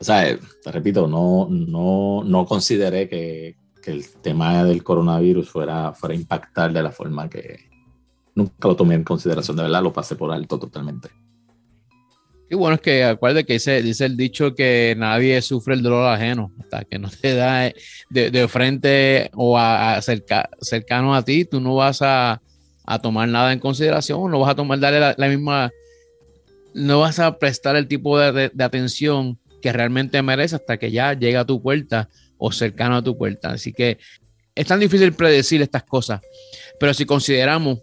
o 0.00 0.02
sea, 0.02 0.36
te 0.64 0.72
repito, 0.72 1.06
no, 1.06 1.46
no, 1.48 2.24
no 2.24 2.44
consideré 2.44 3.08
que, 3.08 3.54
que, 3.80 3.92
el 3.92 4.04
tema 4.20 4.64
del 4.64 4.82
coronavirus 4.82 5.48
fuera, 5.48 5.92
fuera 5.92 6.16
impactar 6.16 6.72
de 6.72 6.82
la 6.82 6.90
forma 6.90 7.30
que, 7.30 7.75
nunca 8.36 8.68
lo 8.68 8.76
tomé 8.76 8.94
en 8.94 9.02
consideración, 9.02 9.56
de 9.56 9.64
verdad, 9.64 9.82
lo 9.82 9.92
pasé 9.92 10.14
por 10.14 10.30
alto 10.30 10.58
totalmente. 10.58 11.08
Y 12.48 12.54
bueno 12.54 12.76
es 12.76 12.80
que 12.80 13.02
acuérdate 13.02 13.44
que 13.44 13.54
dice, 13.54 13.82
dice 13.82 14.04
el 14.04 14.16
dicho 14.16 14.54
que 14.54 14.94
nadie 14.96 15.42
sufre 15.42 15.74
el 15.74 15.82
dolor 15.82 16.06
ajeno, 16.06 16.52
hasta 16.60 16.84
que 16.84 16.98
no 16.98 17.10
te 17.10 17.34
da 17.34 17.72
de, 18.10 18.30
de 18.30 18.48
frente 18.48 19.30
o 19.34 19.58
a, 19.58 20.00
cerca, 20.00 20.48
cercano 20.60 21.16
a 21.16 21.24
ti, 21.24 21.44
tú 21.44 21.60
no 21.60 21.74
vas 21.74 22.02
a, 22.02 22.40
a, 22.84 22.98
tomar 23.00 23.28
nada 23.28 23.52
en 23.52 23.58
consideración, 23.58 24.30
no 24.30 24.38
vas 24.38 24.50
a 24.50 24.54
tomar, 24.54 24.78
darle 24.78 25.14
la, 25.16 25.28
misma, 25.28 25.72
no 26.72 27.00
vas 27.00 27.18
a 27.18 27.36
prestar 27.36 27.74
el 27.74 27.88
tipo 27.88 28.16
de, 28.16 28.30
de, 28.30 28.50
de, 28.54 28.64
atención 28.64 29.40
que 29.60 29.72
realmente 29.72 30.22
merece 30.22 30.54
hasta 30.54 30.76
que 30.76 30.92
ya 30.92 31.14
llega 31.14 31.40
a 31.40 31.46
tu 31.46 31.60
puerta 31.60 32.08
o 32.38 32.52
cercano 32.52 32.96
a 32.96 33.02
tu 33.02 33.18
puerta. 33.18 33.50
Así 33.50 33.72
que 33.72 33.98
es 34.54 34.66
tan 34.66 34.78
difícil 34.78 35.12
predecir 35.14 35.62
estas 35.62 35.82
cosas, 35.82 36.20
pero 36.78 36.94
si 36.94 37.06
consideramos 37.06 37.80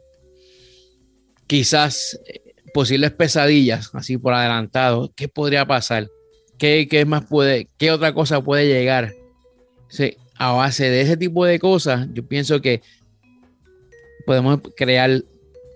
quizás 1.48 2.20
eh, 2.26 2.42
posibles 2.74 3.12
pesadillas, 3.12 3.92
así 3.94 4.18
por 4.18 4.34
adelantado, 4.34 5.12
¿qué 5.16 5.28
podría 5.28 5.66
pasar? 5.66 6.10
¿Qué, 6.58 6.88
qué 6.90 7.06
más 7.06 7.26
puede, 7.26 7.68
qué 7.78 7.92
otra 7.92 8.14
cosa 8.14 8.42
puede 8.42 8.68
llegar? 8.68 9.14
Sí, 9.90 10.18
a 10.36 10.52
base 10.52 10.90
de 10.90 11.02
ese 11.02 11.18
tipo 11.18 11.46
de 11.46 11.60
cosas, 11.60 12.08
yo 12.14 12.26
pienso 12.26 12.62
que 12.62 12.82
podemos 14.26 14.60
crear 14.76 15.24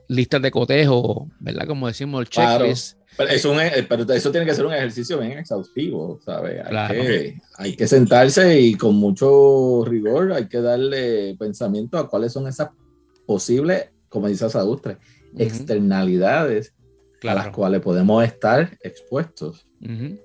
listas 0.07 0.41
de 0.41 0.51
cotejo, 0.51 1.27
¿verdad? 1.39 1.67
Como 1.67 1.87
decimos, 1.87 2.21
el 2.21 2.29
checklist. 2.29 2.97
Pero 3.17 3.29
eso, 3.31 3.55
pero 3.89 4.13
eso, 4.13 4.31
tiene 4.31 4.45
que 4.45 4.53
ser 4.53 4.65
un 4.65 4.73
ejercicio 4.73 5.19
bien 5.19 5.39
exhaustivo, 5.39 6.19
¿sabes? 6.23 6.61
Hay, 6.63 6.69
claro. 6.69 6.93
que, 6.93 7.41
hay, 7.57 7.75
que, 7.75 7.87
sentarse 7.87 8.59
y 8.59 8.75
con 8.75 8.95
mucho 8.95 9.83
rigor 9.85 10.33
hay 10.33 10.47
que 10.47 10.61
darle 10.61 11.35
pensamiento 11.39 11.97
a 11.97 12.07
cuáles 12.07 12.31
son 12.31 12.47
esas 12.47 12.69
posibles, 13.25 13.89
como 14.07 14.27
dice 14.27 14.45
Externalidades 15.37 16.73
claro. 17.19 17.39
a 17.39 17.43
las 17.43 17.53
cuales 17.53 17.81
podemos 17.81 18.23
estar 18.23 18.77
expuestos. 18.81 19.65
Uh 19.81 19.87
-huh. 19.87 20.21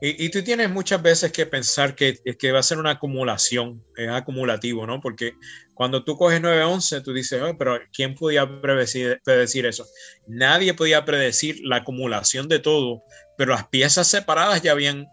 y, 0.00 0.26
y, 0.26 0.30
tú 0.30 0.42
tienes 0.42 0.70
muchas 0.70 1.02
veces 1.02 1.32
que 1.32 1.46
pensar 1.46 1.94
que, 1.94 2.18
que, 2.38 2.52
va 2.52 2.60
a 2.60 2.62
ser 2.62 2.78
una 2.78 2.92
acumulación, 2.92 3.82
es 3.96 4.08
acumulativo, 4.08 4.86
¿no? 4.86 5.00
Porque 5.00 5.32
cuando 5.74 6.04
tú 6.04 6.16
coges 6.16 6.40
9-11, 6.40 7.02
tú 7.02 7.12
dices, 7.12 7.42
oh, 7.42 7.56
pero 7.58 7.78
¿quién 7.92 8.14
podía 8.14 8.60
predecir, 8.60 9.20
predecir 9.24 9.66
eso? 9.66 9.86
Nadie 10.26 10.74
podía 10.74 11.04
predecir 11.04 11.60
la 11.64 11.76
acumulación 11.76 12.48
de 12.48 12.58
todo, 12.58 13.02
pero 13.36 13.52
las 13.52 13.66
piezas 13.68 14.06
separadas 14.06 14.62
ya 14.62 14.72
habían 14.72 15.06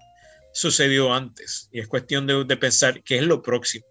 sucedido 0.53 1.13
antes. 1.13 1.69
Y 1.71 1.79
es 1.79 1.87
cuestión 1.87 2.27
de, 2.27 2.43
de 2.43 2.57
pensar 2.57 3.01
qué 3.03 3.17
es 3.17 3.23
lo 3.23 3.41
próximo. 3.41 3.85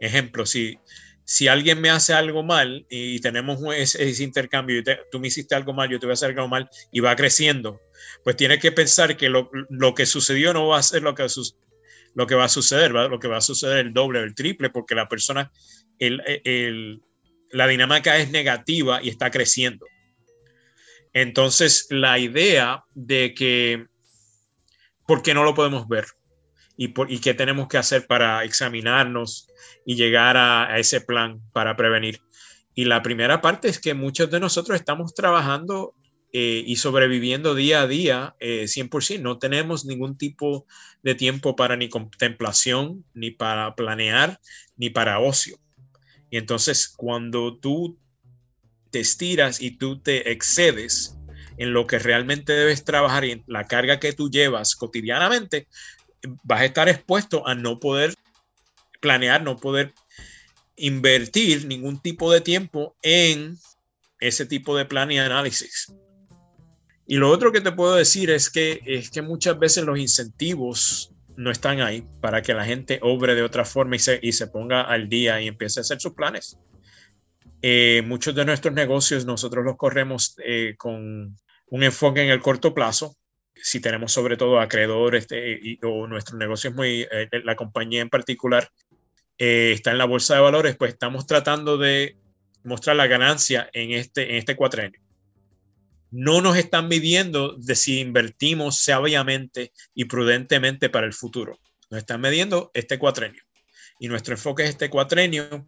Ejemplo, 0.00 0.46
si 0.46 0.78
si 1.24 1.48
alguien 1.48 1.80
me 1.80 1.90
hace 1.90 2.12
algo 2.12 2.42
mal 2.42 2.86
y 2.90 3.18
tenemos 3.20 3.58
ese, 3.74 4.22
intercambio 4.22 4.82
tú 5.10 5.18
me 5.18 5.28
hiciste 5.28 5.54
algo 5.54 5.72
mal, 5.72 5.88
yo 5.88 5.98
te 5.98 6.06
voy 6.06 6.12
a 6.12 6.14
hacer 6.14 6.30
algo 6.30 6.48
mal 6.48 6.68
y 6.92 7.00
va 7.00 7.16
creciendo, 7.16 7.80
pues 8.22 8.36
tienes 8.36 8.60
que 8.60 8.72
pensar 8.72 9.16
que 9.16 9.30
lo, 9.30 9.48
que 9.94 10.06
sucedió 10.06 10.52
no 10.52 10.68
va 10.68 10.78
a 10.78 10.82
ser 10.82 11.02
lo 11.02 11.14
que, 11.14 11.22
va 11.22 12.44
a 12.44 12.48
suceder, 12.48 12.94
¿va? 12.94 13.08
lo 13.08 13.18
que 13.18 13.28
va 13.28 13.38
a 13.38 13.40
suceder 13.40 13.86
el 13.86 13.94
doble 13.94 14.20
o 14.20 14.22
el 14.22 14.34
triple, 14.34 14.70
porque 14.70 14.94
la 14.94 15.08
persona, 15.08 15.50
la 17.50 17.66
dinámica 17.66 18.18
es 18.18 18.30
negativa 18.30 19.02
y 19.02 19.08
está 19.08 19.30
creciendo. 19.30 19.86
Entonces, 21.14 21.86
la 21.90 22.18
idea 22.18 22.84
de 22.94 23.34
que, 23.34 23.86
¿por 25.06 25.22
qué 25.22 25.32
no 25.32 25.44
lo 25.44 25.54
podemos 25.54 25.88
ver? 25.88 26.04
¿Y, 26.76 26.88
por, 26.88 27.10
y 27.10 27.20
qué 27.20 27.34
tenemos 27.34 27.68
que 27.68 27.78
hacer 27.78 28.06
para 28.06 28.44
examinarnos? 28.44 29.48
y 29.84 29.96
llegar 29.96 30.36
a, 30.36 30.78
ese 30.78 31.00
plan 31.00 31.40
para 31.52 31.76
prevenir. 31.76 32.20
Y 32.74 32.86
la 32.86 33.02
primera 33.02 33.40
parte 33.40 33.68
es 33.68 33.78
que 33.78 33.94
muchos 33.94 34.30
de 34.30 34.40
nosotros 34.40 34.76
estamos 34.76 35.14
trabajando 35.14 35.94
eh, 36.32 36.64
y 36.66 36.76
sobreviviendo 36.76 37.54
día 37.54 37.82
a 37.82 37.86
día 37.86 38.34
eh, 38.40 38.64
100%. 38.64 39.20
No 39.20 39.38
tenemos 39.38 39.84
ningún 39.84 40.16
tipo 40.18 40.66
de 41.02 41.14
tiempo 41.14 41.54
para 41.54 41.76
ni 41.76 41.88
contemplación, 41.88 43.04
ni 43.14 43.30
para 43.30 43.74
planear, 43.76 44.40
ni 44.76 44.90
para 44.90 45.20
ocio. 45.20 45.58
Y 46.30 46.38
entonces 46.38 46.88
cuando 46.88 47.56
tú 47.58 47.98
te 48.90 49.00
estiras 49.00 49.60
y 49.60 49.72
tú 49.72 50.00
te 50.00 50.32
excedes 50.32 51.16
en 51.56 51.72
lo 51.72 51.86
que 51.86 52.00
realmente 52.00 52.52
debes 52.52 52.84
trabajar 52.84 53.24
y 53.24 53.32
en 53.32 53.44
la 53.46 53.68
carga 53.68 54.00
que 54.00 54.12
tú 54.12 54.28
llevas 54.28 54.74
cotidianamente, 54.74 55.68
vas 56.42 56.60
a 56.60 56.64
estar 56.64 56.88
expuesto 56.88 57.46
a 57.46 57.54
no 57.54 57.78
poder 57.78 58.14
planear, 59.00 59.42
no 59.42 59.56
poder 59.56 59.92
invertir 60.76 61.66
ningún 61.66 62.00
tipo 62.00 62.32
de 62.32 62.40
tiempo 62.40 62.96
en 63.02 63.56
ese 64.20 64.46
tipo 64.46 64.76
de 64.76 64.84
plan 64.84 65.10
y 65.10 65.18
análisis. 65.18 65.92
Y 67.06 67.16
lo 67.16 67.30
otro 67.30 67.52
que 67.52 67.60
te 67.60 67.72
puedo 67.72 67.94
decir 67.94 68.30
es 68.30 68.48
que, 68.48 68.80
es 68.86 69.10
que 69.10 69.22
muchas 69.22 69.58
veces 69.58 69.84
los 69.84 69.98
incentivos 69.98 71.12
no 71.36 71.50
están 71.50 71.80
ahí 71.80 72.06
para 72.20 72.42
que 72.42 72.54
la 72.54 72.64
gente 72.64 72.98
obre 73.02 73.34
de 73.34 73.42
otra 73.42 73.64
forma 73.64 73.96
y 73.96 73.98
se, 73.98 74.18
y 74.22 74.32
se 74.32 74.46
ponga 74.46 74.82
al 74.82 75.08
día 75.08 75.40
y 75.40 75.48
empiece 75.48 75.80
a 75.80 75.82
hacer 75.82 76.00
sus 76.00 76.14
planes. 76.14 76.58
Eh, 77.60 78.02
muchos 78.06 78.34
de 78.34 78.44
nuestros 78.44 78.74
negocios 78.74 79.24
nosotros 79.26 79.64
los 79.64 79.76
corremos 79.76 80.36
eh, 80.44 80.74
con 80.76 81.36
un 81.70 81.82
enfoque 81.82 82.22
en 82.22 82.30
el 82.30 82.40
corto 82.40 82.74
plazo. 82.74 83.16
Si 83.56 83.80
tenemos 83.80 84.12
sobre 84.12 84.36
todo 84.36 84.60
acreedores 84.60 85.22
este, 85.22 85.58
y, 85.62 85.78
o 85.82 86.06
nuestro 86.06 86.36
negocio 86.36 86.70
es 86.70 86.76
muy, 86.76 87.06
eh, 87.10 87.28
la 87.44 87.56
compañía 87.56 88.02
en 88.02 88.10
particular 88.10 88.70
eh, 89.38 89.72
está 89.74 89.90
en 89.90 89.98
la 89.98 90.04
bolsa 90.04 90.34
de 90.34 90.40
valores, 90.40 90.76
pues 90.76 90.92
estamos 90.92 91.26
tratando 91.26 91.76
de 91.76 92.16
mostrar 92.62 92.96
la 92.96 93.06
ganancia 93.06 93.68
en 93.72 93.92
este, 93.92 94.30
en 94.30 94.36
este 94.36 94.56
cuatrenio. 94.56 95.00
No 96.10 96.40
nos 96.40 96.56
están 96.56 96.88
midiendo 96.88 97.54
de 97.54 97.74
si 97.74 98.00
invertimos 98.00 98.78
sabiamente 98.78 99.72
y 99.94 100.04
prudentemente 100.04 100.88
para 100.88 101.06
el 101.06 101.12
futuro. 101.12 101.58
Nos 101.90 101.98
están 101.98 102.20
midiendo 102.20 102.70
este 102.74 102.98
cuatrenio. 102.98 103.42
Y 103.98 104.08
nuestro 104.08 104.34
enfoque 104.34 104.62
es 104.64 104.70
este 104.70 104.90
cuatrenio 104.90 105.66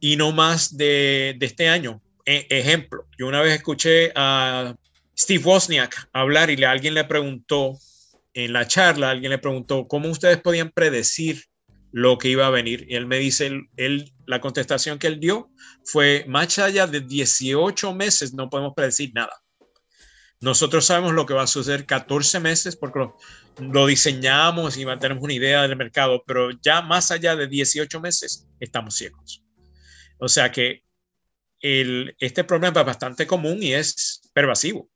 y 0.00 0.16
no 0.16 0.32
más 0.32 0.76
de, 0.76 1.36
de 1.38 1.46
este 1.46 1.68
año. 1.68 2.02
E 2.24 2.46
ejemplo, 2.50 3.06
yo 3.18 3.28
una 3.28 3.40
vez 3.42 3.54
escuché 3.54 4.12
a 4.14 4.74
Steve 5.18 5.44
Wozniak 5.44 6.08
hablar 6.12 6.50
y 6.50 6.56
le, 6.56 6.66
alguien 6.66 6.94
le 6.94 7.04
preguntó 7.04 7.78
en 8.34 8.52
la 8.52 8.66
charla, 8.66 9.10
alguien 9.10 9.30
le 9.30 9.38
preguntó 9.38 9.88
cómo 9.88 10.10
ustedes 10.10 10.38
podían 10.40 10.70
predecir 10.70 11.44
lo 11.90 12.18
que 12.18 12.28
iba 12.28 12.46
a 12.46 12.50
venir. 12.50 12.84
Y 12.88 12.96
él 12.96 13.06
me 13.06 13.18
dice, 13.18 13.50
él, 13.76 14.12
la 14.26 14.40
contestación 14.42 14.98
que 14.98 15.06
él 15.06 15.18
dio 15.18 15.50
fue, 15.84 16.26
más 16.28 16.58
allá 16.58 16.86
de 16.86 17.00
18 17.00 17.94
meses 17.94 18.34
no 18.34 18.50
podemos 18.50 18.74
predecir 18.76 19.12
nada. 19.14 19.32
Nosotros 20.38 20.84
sabemos 20.84 21.14
lo 21.14 21.24
que 21.24 21.32
va 21.32 21.44
a 21.44 21.46
suceder 21.46 21.86
14 21.86 22.40
meses 22.40 22.76
porque 22.76 22.98
lo, 22.98 23.16
lo 23.58 23.86
diseñamos 23.86 24.76
y 24.76 24.84
tenemos 25.00 25.24
una 25.24 25.32
idea 25.32 25.62
del 25.62 25.76
mercado, 25.76 26.22
pero 26.26 26.50
ya 26.60 26.82
más 26.82 27.10
allá 27.10 27.34
de 27.36 27.46
18 27.46 28.00
meses 28.02 28.46
estamos 28.60 28.94
ciegos. 28.96 29.42
O 30.18 30.28
sea 30.28 30.52
que 30.52 30.82
el, 31.60 32.14
este 32.18 32.44
problema 32.44 32.80
es 32.80 32.86
bastante 32.86 33.26
común 33.26 33.62
y 33.62 33.72
es 33.72 34.20
pervasivo. 34.34 34.90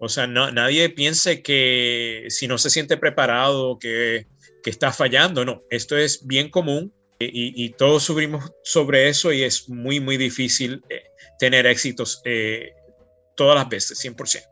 O 0.00 0.08
sea, 0.08 0.26
no, 0.26 0.50
nadie 0.50 0.88
piense 0.88 1.42
que 1.42 2.26
si 2.28 2.48
no 2.48 2.58
se 2.58 2.70
siente 2.70 2.96
preparado, 2.96 3.78
que 3.78 4.26
que 4.62 4.70
está 4.70 4.92
fallando, 4.92 5.44
no, 5.44 5.62
esto 5.70 5.96
es 5.96 6.26
bien 6.26 6.50
común 6.50 6.92
y, 7.18 7.68
todos 7.70 8.04
subimos 8.04 8.50
sobre 8.64 9.10
eso 9.10 9.30
y 9.30 9.42
es 9.42 9.68
muy, 9.68 10.00
muy 10.00 10.16
difícil 10.16 10.82
eh, 10.88 11.02
tener 11.38 11.66
éxitos 11.66 12.22
eh, 12.24 12.72
todas 13.36 13.56
las 13.56 13.68
veces, 13.68 14.02
100%. 14.02 14.42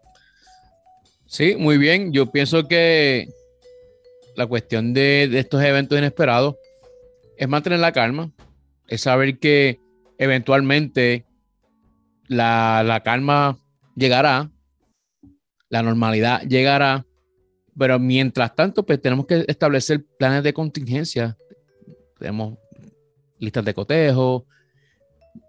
Sí, 1.24 1.56
muy 1.56 1.78
bien. 1.78 2.12
Yo 2.12 2.30
pienso 2.30 2.68
que 2.68 3.26
la 4.36 4.46
cuestión 4.46 4.92
de, 4.92 5.30
estos 5.38 5.62
eventos 5.62 5.96
inesperados 5.96 6.56
es 7.38 7.48
mantener 7.48 7.78
la 7.78 7.92
calma, 7.92 8.30
es 8.86 9.00
saber 9.00 9.38
que 9.38 9.80
eventualmente 10.18 11.24
la, 12.26 12.82
la 12.84 13.02
calma 13.02 13.58
llegará, 13.96 14.50
la 15.70 15.82
normalidad 15.82 16.42
llegará, 16.42 17.04
pero 17.76 17.98
mientras 17.98 18.54
tanto, 18.54 18.84
pues 18.84 19.00
tenemos 19.00 19.26
que 19.26 19.44
establecer 19.46 20.04
planes 20.18 20.42
de 20.42 20.52
contingencia. 20.52 21.36
Tenemos 22.18 22.58
listas 23.38 23.64
de 23.64 23.74
cotejo, 23.74 24.46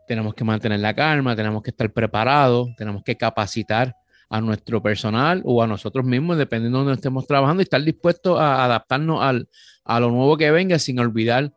tenemos 0.08 0.34
que 0.34 0.44
mantener 0.44 0.80
la 0.80 0.94
calma, 0.94 1.36
tenemos 1.36 1.64
que 1.64 1.72
estar 1.72 1.92
preparados, 1.92 2.70
tenemos 2.78 3.04
que 3.04 3.16
capacitar 3.16 3.96
a 4.30 4.42
nuestro 4.42 4.82
personal 4.82 5.42
o 5.44 5.64
a 5.64 5.68
nosotros 5.68 6.06
mismos, 6.06 6.38
dependiendo 6.38 6.80
de 6.80 6.86
donde 6.86 6.98
estemos 6.98 7.26
trabajando, 7.26 7.62
y 7.62 7.64
estar 7.64 7.82
dispuestos 7.82 8.40
a 8.40 8.64
adaptarnos 8.64 9.24
al, 9.24 9.50
a 9.84 10.00
lo 10.00 10.12
nuevo 10.12 10.38
que 10.38 10.52
venga 10.52 10.78
sin 10.78 11.00
olvidar 11.00 11.52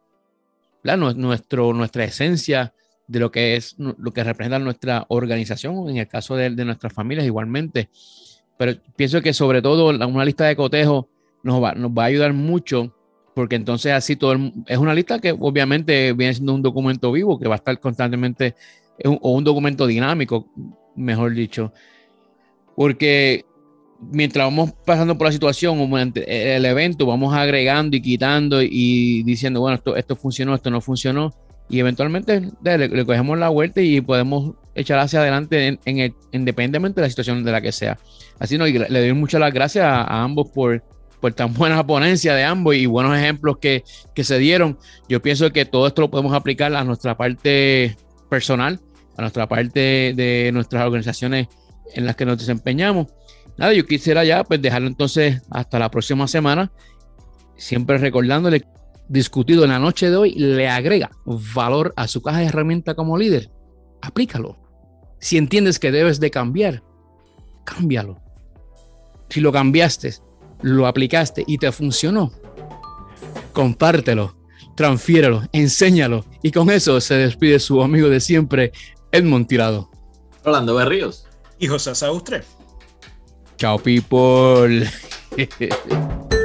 nuestro, 0.85 1.75
nuestra 1.75 2.05
esencia 2.05 2.73
de 3.07 3.21
lo 3.21 3.31
que 3.31 3.57
es 3.57 3.77
lo 3.79 4.11
que 4.13 4.25
representa 4.25 4.59
nuestra 4.59 5.05
organización, 5.09 5.91
en 5.91 5.99
el 5.99 6.09
caso 6.09 6.35
de, 6.35 6.49
de 6.51 6.65
nuestras 6.65 6.93
familias 6.93 7.27
igualmente. 7.27 7.91
Pero 8.63 8.79
pienso 8.95 9.21
que 9.21 9.33
sobre 9.33 9.61
todo 9.61 9.89
una 9.89 10.25
lista 10.25 10.45
de 10.45 10.55
cotejo 10.55 11.09
nos 11.43 11.61
va, 11.61 11.75
a 11.75 12.05
ayudar 12.05 12.33
mucho 12.33 12.95
porque 13.35 13.57
entonces 13.57 13.91
así 13.91 14.15
todo 14.15 14.37
es 14.69 14.79
una 14.79 14.95
lista 14.95 15.19
que 15.19 15.33
obviamente 15.33 16.13
viene 16.13 16.33
siendo 16.33 16.55
un 16.55 16.63
documento 16.63 17.11
vivo 17.11 17.41
que 17.41 17.49
va 17.49 17.57
a 17.57 17.57
estar 17.57 17.81
constantemente 17.81 18.55
o 19.05 19.33
un 19.33 19.43
documento 19.43 19.85
dinámico, 19.89 20.47
mejor 20.95 21.35
dicho, 21.35 21.73
porque 22.77 23.45
mientras 24.13 24.47
vamos 24.47 24.71
pasando 24.87 25.19
por 25.19 25.27
la 25.27 25.33
situación 25.33 25.81
o 25.81 25.99
el 25.99 26.65
evento, 26.65 27.05
vamos 27.05 27.35
agregando 27.35 27.97
y 27.97 28.01
quitando 28.01 28.63
y 28.63 29.25
diciendo, 29.25 29.59
bueno, 29.59 29.75
esto, 29.75 29.97
esto 29.97 30.15
funcionó, 30.15 30.55
esto 30.55 30.71
no 30.71 30.81
funcionó, 30.81 31.35
y 31.69 31.81
eventualmente 31.81 32.49
le, 32.63 33.05
cogemos 33.05 33.37
la 33.41 33.49
vuelta 33.49 33.81
y 33.81 34.01
podemos 34.01 34.55
echar 34.75 34.99
hacia 34.99 35.21
adelante 35.21 35.79
en, 35.85 36.15
independientemente 36.33 37.01
de 37.01 37.07
la 37.07 37.11
situación 37.11 37.45
de 37.45 37.53
la 37.53 37.61
que 37.61 37.73
sea. 37.73 37.99
Así 38.39 38.59
no, 38.59 38.67
le, 38.67 38.89
doy 38.89 39.13
muchas 39.13 39.41
gracias 39.53 39.85
a, 39.85 40.23
ambos 40.23 40.51
por, 40.51 40.83
por 41.21 41.33
tan 41.33 41.53
buena 41.55 41.87
ponencia 41.87 42.35
de 42.35 42.45
ambos 42.45 42.75
y 42.75 42.87
buenos 42.87 43.17
ejemplos 43.17 43.59
que, 43.59 43.85
que 44.15 44.25
se 44.25 44.39
dieron. 44.39 44.79
Yo 45.09 45.21
pienso 45.21 45.51
que 45.51 45.65
todo 45.65 45.87
esto 45.87 46.03
lo 46.03 46.11
podemos 46.11 46.33
aplicar 46.35 46.75
a 46.75 46.85
nuestra 46.85 47.17
parte 47.17 47.97
personal, 48.29 48.81
a 49.17 49.23
nuestra 49.23 49.49
parte 49.49 50.13
de 50.15 50.51
nuestras 50.53 50.85
organizaciones 50.85 51.49
en 51.95 52.07
las 52.07 52.17
que 52.17 52.25
nos 52.25 52.39
desempeñamos. 52.39 53.09
Nada, 53.59 53.73
yo 53.75 53.85
quisiera 53.85 54.25
ya 54.25 54.45
pues 54.45 54.63
dejarlo 54.63 54.89
entonces 54.89 55.43
hasta 55.51 55.79
la 55.79 55.91
próxima 55.91 56.27
semana, 56.27 56.73
siempre 57.57 57.99
recordándole, 57.99 58.65
discutido 59.09 59.65
en 59.65 59.71
la 59.71 59.79
noche 59.79 60.11
de 60.11 60.17
hoy, 60.17 60.35
le 60.35 60.69
agrega 60.69 61.11
valor 61.27 61.93
a 61.97 62.09
su 62.09 62.23
caja 62.23 62.39
de 62.39 62.47
herramientas 62.47 62.95
como 62.95 63.19
líder. 63.19 63.51
Aplícalo. 64.01 64.62
Si 65.23 65.39
entiendes 65.39 65.79
que 65.79 65.93
debes 65.93 66.19
de 66.19 66.33
cambiar, 66.33 66.83
cámbialo. 67.63 68.21
Si 69.31 69.41
lo 69.41 69.53
cambiaste, 69.53 70.17
lo 70.63 70.89
aplicaste 70.89 71.45
y 71.47 71.59
te 71.59 71.71
funcionó, 71.71 72.33
compártelo, 73.53 74.37
transfiérelo, 74.77 75.45
enséñalo. 75.53 76.25
Y 76.43 76.51
con 76.51 76.71
eso 76.71 77.01
se 77.01 77.15
despide 77.15 77.61
su 77.61 77.81
amigo 77.81 78.09
de 78.09 78.19
siempre, 78.19 78.73
Edmond 79.13 79.47
Tirado. 79.47 79.89
Rolando 80.45 80.75
Berríos 80.75 81.25
y 81.61 81.69
José 81.69 81.95
Saustre. 81.95 82.43
Chao, 83.59 83.79
people. 83.79 84.91